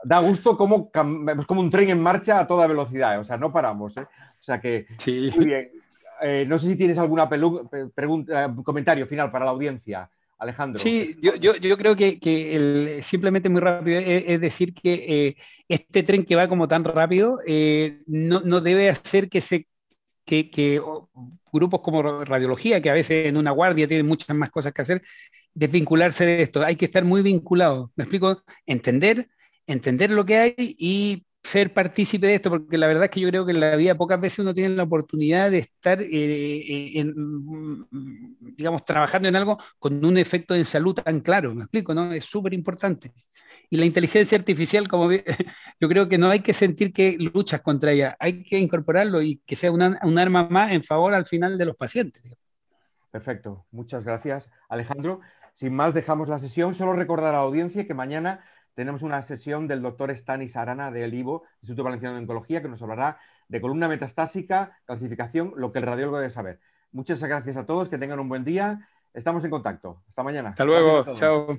[0.04, 3.20] da gusto como, como un tren en marcha a toda velocidad.
[3.20, 3.96] O sea, no paramos.
[3.98, 4.02] ¿eh?
[4.02, 5.32] O sea que, sí.
[5.36, 5.72] muy bien.
[6.22, 10.10] Eh, no sé si tienes alguna pregunta, eh, comentario final para la audiencia.
[10.42, 10.82] Alejandro.
[10.82, 15.36] Sí, yo, yo, creo que, simplemente muy rápido es, decir que eh,
[15.68, 19.68] este tren que va como tan rápido eh, no, debe hacer que se
[20.26, 20.82] que,
[21.54, 25.04] grupos como radiología, que a veces en una guardia tienen muchas más cosas que hacer,
[25.54, 26.66] desvincularse de esto.
[26.66, 27.92] Hay que estar muy vinculados.
[27.96, 28.42] ¿Me explico?
[28.66, 29.30] Entender,
[29.68, 33.28] entender lo que hay y ser partícipe de esto, porque la verdad es que yo
[33.30, 37.04] creo que en la vida pocas veces uno tiene la oportunidad de estar, eh, eh,
[37.04, 41.94] mm, digamos, trabajando en algo con un efecto en salud tan claro, ¿me explico?
[41.94, 42.14] ¿no?
[42.14, 43.12] Es súper importante.
[43.70, 45.10] Y la inteligencia artificial, como
[45.80, 49.42] yo creo que no hay que sentir que luchas contra ella, hay que incorporarlo y
[49.46, 49.82] que sea un
[50.20, 52.24] arma más en favor al final de los pacientes.
[53.12, 55.22] Perfecto, muchas gracias, Alejandro.
[55.54, 56.74] Sin más, dejamos la sesión.
[56.74, 61.14] Solo recordar a la audiencia que mañana tenemos una sesión del doctor Stanis Arana del
[61.14, 65.86] IVO, Instituto Valenciano de Oncología, que nos hablará de columna metastásica, clasificación, lo que el
[65.86, 66.60] radiólogo debe saber.
[66.92, 68.88] Muchas gracias a todos, que tengan un buen día.
[69.14, 70.04] Estamos en contacto.
[70.08, 70.50] Hasta mañana.
[70.50, 71.14] Hasta luego.
[71.16, 71.58] Chao.